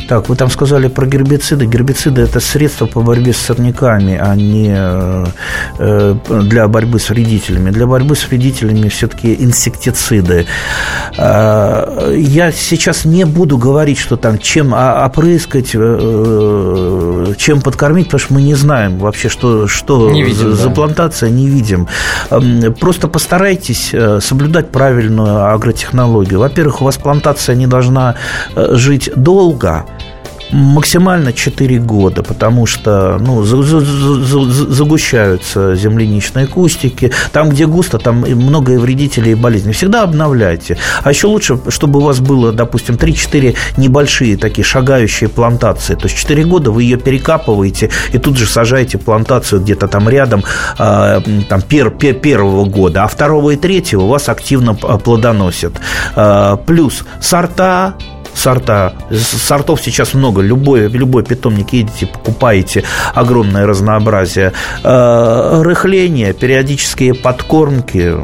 Так, 0.07 0.29
вы 0.29 0.35
там 0.35 0.49
сказали 0.49 0.87
про 0.87 1.07
гербициды. 1.07 1.65
Гербициды– 1.65 2.21
это 2.23 2.39
средство 2.39 2.85
по 2.85 3.01
борьбе 3.01 3.33
с 3.33 3.37
сорняками, 3.37 4.17
а 4.21 4.35
не 4.35 4.75
э, 5.79 6.15
для 6.43 6.67
борьбы 6.67 6.99
с 6.99 7.09
вредителями. 7.09 7.71
Для 7.71 7.87
борьбы 7.87 8.15
с 8.15 8.27
вредителями 8.27 8.89
все-таки 8.89 9.35
инсектициды. 9.39 10.45
Э, 11.17 12.13
я 12.17 12.51
сейчас 12.51 13.05
не 13.05 13.25
буду 13.25 13.57
говорить, 13.57 13.97
что 13.97 14.17
там 14.17 14.37
чем 14.37 14.73
опрыскать, 14.73 15.71
э, 15.73 17.33
чем 17.37 17.61
подкормить, 17.61 18.05
потому 18.05 18.19
что 18.19 18.33
мы 18.33 18.41
не 18.41 18.55
знаем 18.55 18.99
вообще, 18.99 19.29
что, 19.29 19.67
что 19.67 20.11
не 20.11 20.23
видим, 20.23 20.53
за, 20.53 20.67
да. 20.67 20.73
плантация, 20.73 21.29
не 21.29 21.47
видим. 21.47 21.87
Просто 22.79 23.07
постарайтесь 23.07 23.93
соблюдать 24.19 24.71
правильную 24.71 25.53
агротехнологию. 25.53 26.39
Во-первых, 26.39 26.81
у 26.81 26.85
вас 26.85 26.97
плантация 26.97 27.55
не 27.55 27.67
должна 27.67 28.15
жить 28.71 29.09
долго, 29.15 29.85
максимально 30.51 31.33
4 31.33 31.79
года, 31.79 32.23
потому 32.23 32.65
что 32.65 33.17
ну, 33.19 33.43
загущаются 33.43 35.75
земляничные 35.75 36.47
кустики. 36.47 37.11
Там, 37.31 37.49
где 37.49 37.65
густо, 37.65 37.97
там 37.97 38.19
много 38.19 38.79
вредителей 38.79 39.33
и 39.33 39.35
болезней. 39.35 39.73
Всегда 39.73 40.03
обновляйте. 40.03 40.77
А 41.03 41.09
еще 41.09 41.27
лучше, 41.27 41.59
чтобы 41.69 41.99
у 41.99 42.03
вас 42.03 42.19
было, 42.19 42.51
допустим, 42.51 42.95
3-4 42.95 43.55
небольшие 43.77 44.37
такие 44.37 44.63
шагающие 44.63 45.29
плантации. 45.29 45.95
То 45.95 46.05
есть 46.05 46.17
4 46.17 46.43
года 46.45 46.71
вы 46.71 46.83
ее 46.83 46.97
перекапываете 46.97 47.89
и 48.13 48.17
тут 48.17 48.37
же 48.37 48.45
сажаете 48.45 48.97
плантацию 48.97 49.61
где-то 49.61 49.87
там 49.87 50.09
рядом 50.09 50.43
а, 50.77 51.21
там, 51.49 51.61
пер, 51.61 51.89
пер, 51.89 52.15
первого 52.15 52.65
года, 52.65 53.03
а 53.03 53.07
второго 53.07 53.51
и 53.51 53.55
третьего 53.55 54.03
у 54.03 54.07
вас 54.07 54.29
активно 54.29 54.73
плодоносят. 54.73 55.73
А, 56.15 56.57
плюс 56.57 57.03
сорта 57.19 57.95
сорта. 58.35 58.93
Сортов 59.11 59.81
сейчас 59.81 60.13
много. 60.13 60.41
Любой, 60.41 60.87
любой 60.89 61.23
питомник 61.23 61.73
едете, 61.73 62.05
покупаете 62.05 62.83
огромное 63.13 63.65
разнообразие. 63.65 64.53
Э, 64.83 65.61
рыхление, 65.63 66.33
периодические 66.33 67.13
подкормки. 67.13 68.15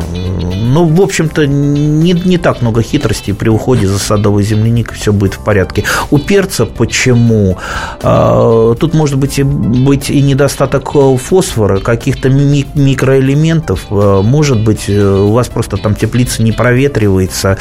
Ну, 0.56 0.86
в 0.86 1.02
общем-то, 1.02 1.48
не, 1.48 2.12
не 2.14 2.38
так 2.38 2.62
много 2.62 2.82
хитростей 2.82 3.34
при 3.34 3.50
уходе 3.50 3.88
за 3.88 4.00
садовой 4.00 4.44
земляникой. 4.44 4.98
Все 4.98 5.14
будет 5.14 5.36
в 5.36 5.44
порядке. 5.44 5.86
У 6.12 6.20
перца 6.20 6.66
почему? 6.66 7.58
Э, 8.02 8.76
тут 8.80 8.94
может 8.94 9.18
быть 9.18 9.40
и, 9.40 9.44
быть 9.44 10.10
и 10.10 10.22
недостаток 10.22 10.92
фосфора, 11.20 11.80
каких-то 11.80 12.30
микроэлементов. 12.30 13.88
Э, 13.90 14.22
может 14.24 14.64
быть, 14.64 14.90
у 14.90 15.32
вас 15.32 15.48
просто 15.48 15.78
там 15.78 15.96
теплица 15.96 16.44
не 16.44 16.52
проветривается, 16.52 17.58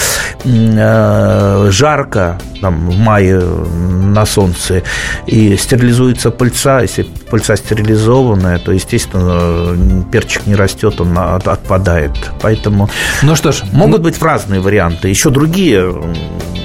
жарко, 1.70 2.39
там, 2.61 2.90
в 2.90 2.98
мае 2.98 3.40
на 3.40 4.26
солнце, 4.26 4.83
и 5.26 5.57
стерилизуется 5.57 6.31
пыльца, 6.31 6.81
если 6.81 7.07
пыльца 7.31 7.57
стерилизованная, 7.57 8.59
то, 8.59 8.72
естественно, 8.72 9.76
перчик 10.11 10.46
не 10.46 10.55
растет, 10.55 11.00
он 11.00 11.16
отпадает. 11.18 12.12
Поэтому, 12.40 12.90
ну 13.22 13.37
что 13.37 13.53
ж, 13.53 13.62
могут 13.72 14.03
быть 14.03 14.20
разные 14.22 14.61
варианты. 14.61 15.09
Еще 15.09 15.31
другие 15.31 15.94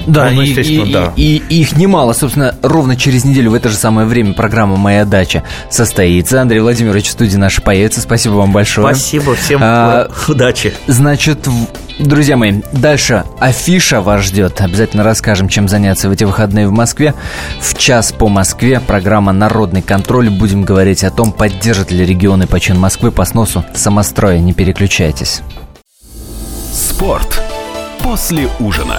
да, 0.06 0.30
ну, 0.30 0.42
и, 0.42 0.52
и, 0.52 0.92
да. 0.92 1.12
И, 1.16 1.42
и 1.48 1.60
их 1.60 1.76
немало. 1.76 2.12
Собственно, 2.12 2.54
ровно 2.62 2.96
через 2.96 3.24
неделю 3.24 3.50
в 3.50 3.54
это 3.54 3.68
же 3.68 3.76
самое 3.76 4.06
время 4.06 4.34
программа 4.34 4.76
«Моя 4.76 5.04
дача» 5.04 5.42
состоится. 5.70 6.40
Андрей 6.40 6.60
Владимирович 6.60 7.08
в 7.08 7.10
студии 7.10 7.36
нашей 7.36 7.62
появится. 7.62 8.00
Спасибо 8.00 8.34
вам 8.34 8.52
большое. 8.52 8.94
Спасибо, 8.94 9.34
всем 9.34 9.60
а, 9.62 10.08
удачи. 10.28 10.72
Значит, 10.86 11.48
друзья 11.98 12.36
мои, 12.36 12.62
дальше 12.72 13.24
афиша 13.40 14.00
вас 14.00 14.22
ждет. 14.22 14.60
Обязательно 14.60 15.02
расскажем, 15.02 15.48
чем 15.48 15.68
заняться 15.68 16.08
в 16.08 16.12
эти 16.12 16.24
выходные 16.24 16.68
в 16.68 16.72
Москве. 16.72 17.14
В 17.60 17.76
час 17.76 18.12
по 18.12 18.28
Москве 18.28 18.80
программа 18.80 19.32
«Народный 19.32 19.82
контроль». 19.82 20.30
Будем 20.30 20.62
говорить 20.62 21.02
о 21.04 21.10
том, 21.10 21.32
поддержат 21.32 21.90
ли 21.90 22.04
регионы 22.04 22.46
почин 22.46 22.78
Москвы 22.78 23.10
по 23.10 23.24
сносу 23.24 23.64
самостроя. 23.74 24.38
Не 24.38 24.52
переключайтесь. 24.52 25.42
Спорт 26.72 27.42
после 28.02 28.48
ужина 28.60 28.98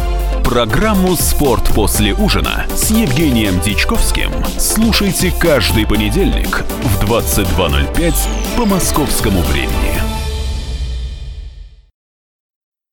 Программу 0.51 1.15
«Спорт 1.15 1.73
после 1.73 2.13
ужина» 2.13 2.65
с 2.75 2.91
Евгением 2.91 3.61
Дичковским 3.61 4.33
слушайте 4.59 5.31
каждый 5.39 5.87
понедельник 5.87 6.65
в 6.83 7.05
22.05 7.05 8.13
по 8.57 8.65
московскому 8.65 9.43
времени. 9.43 10.10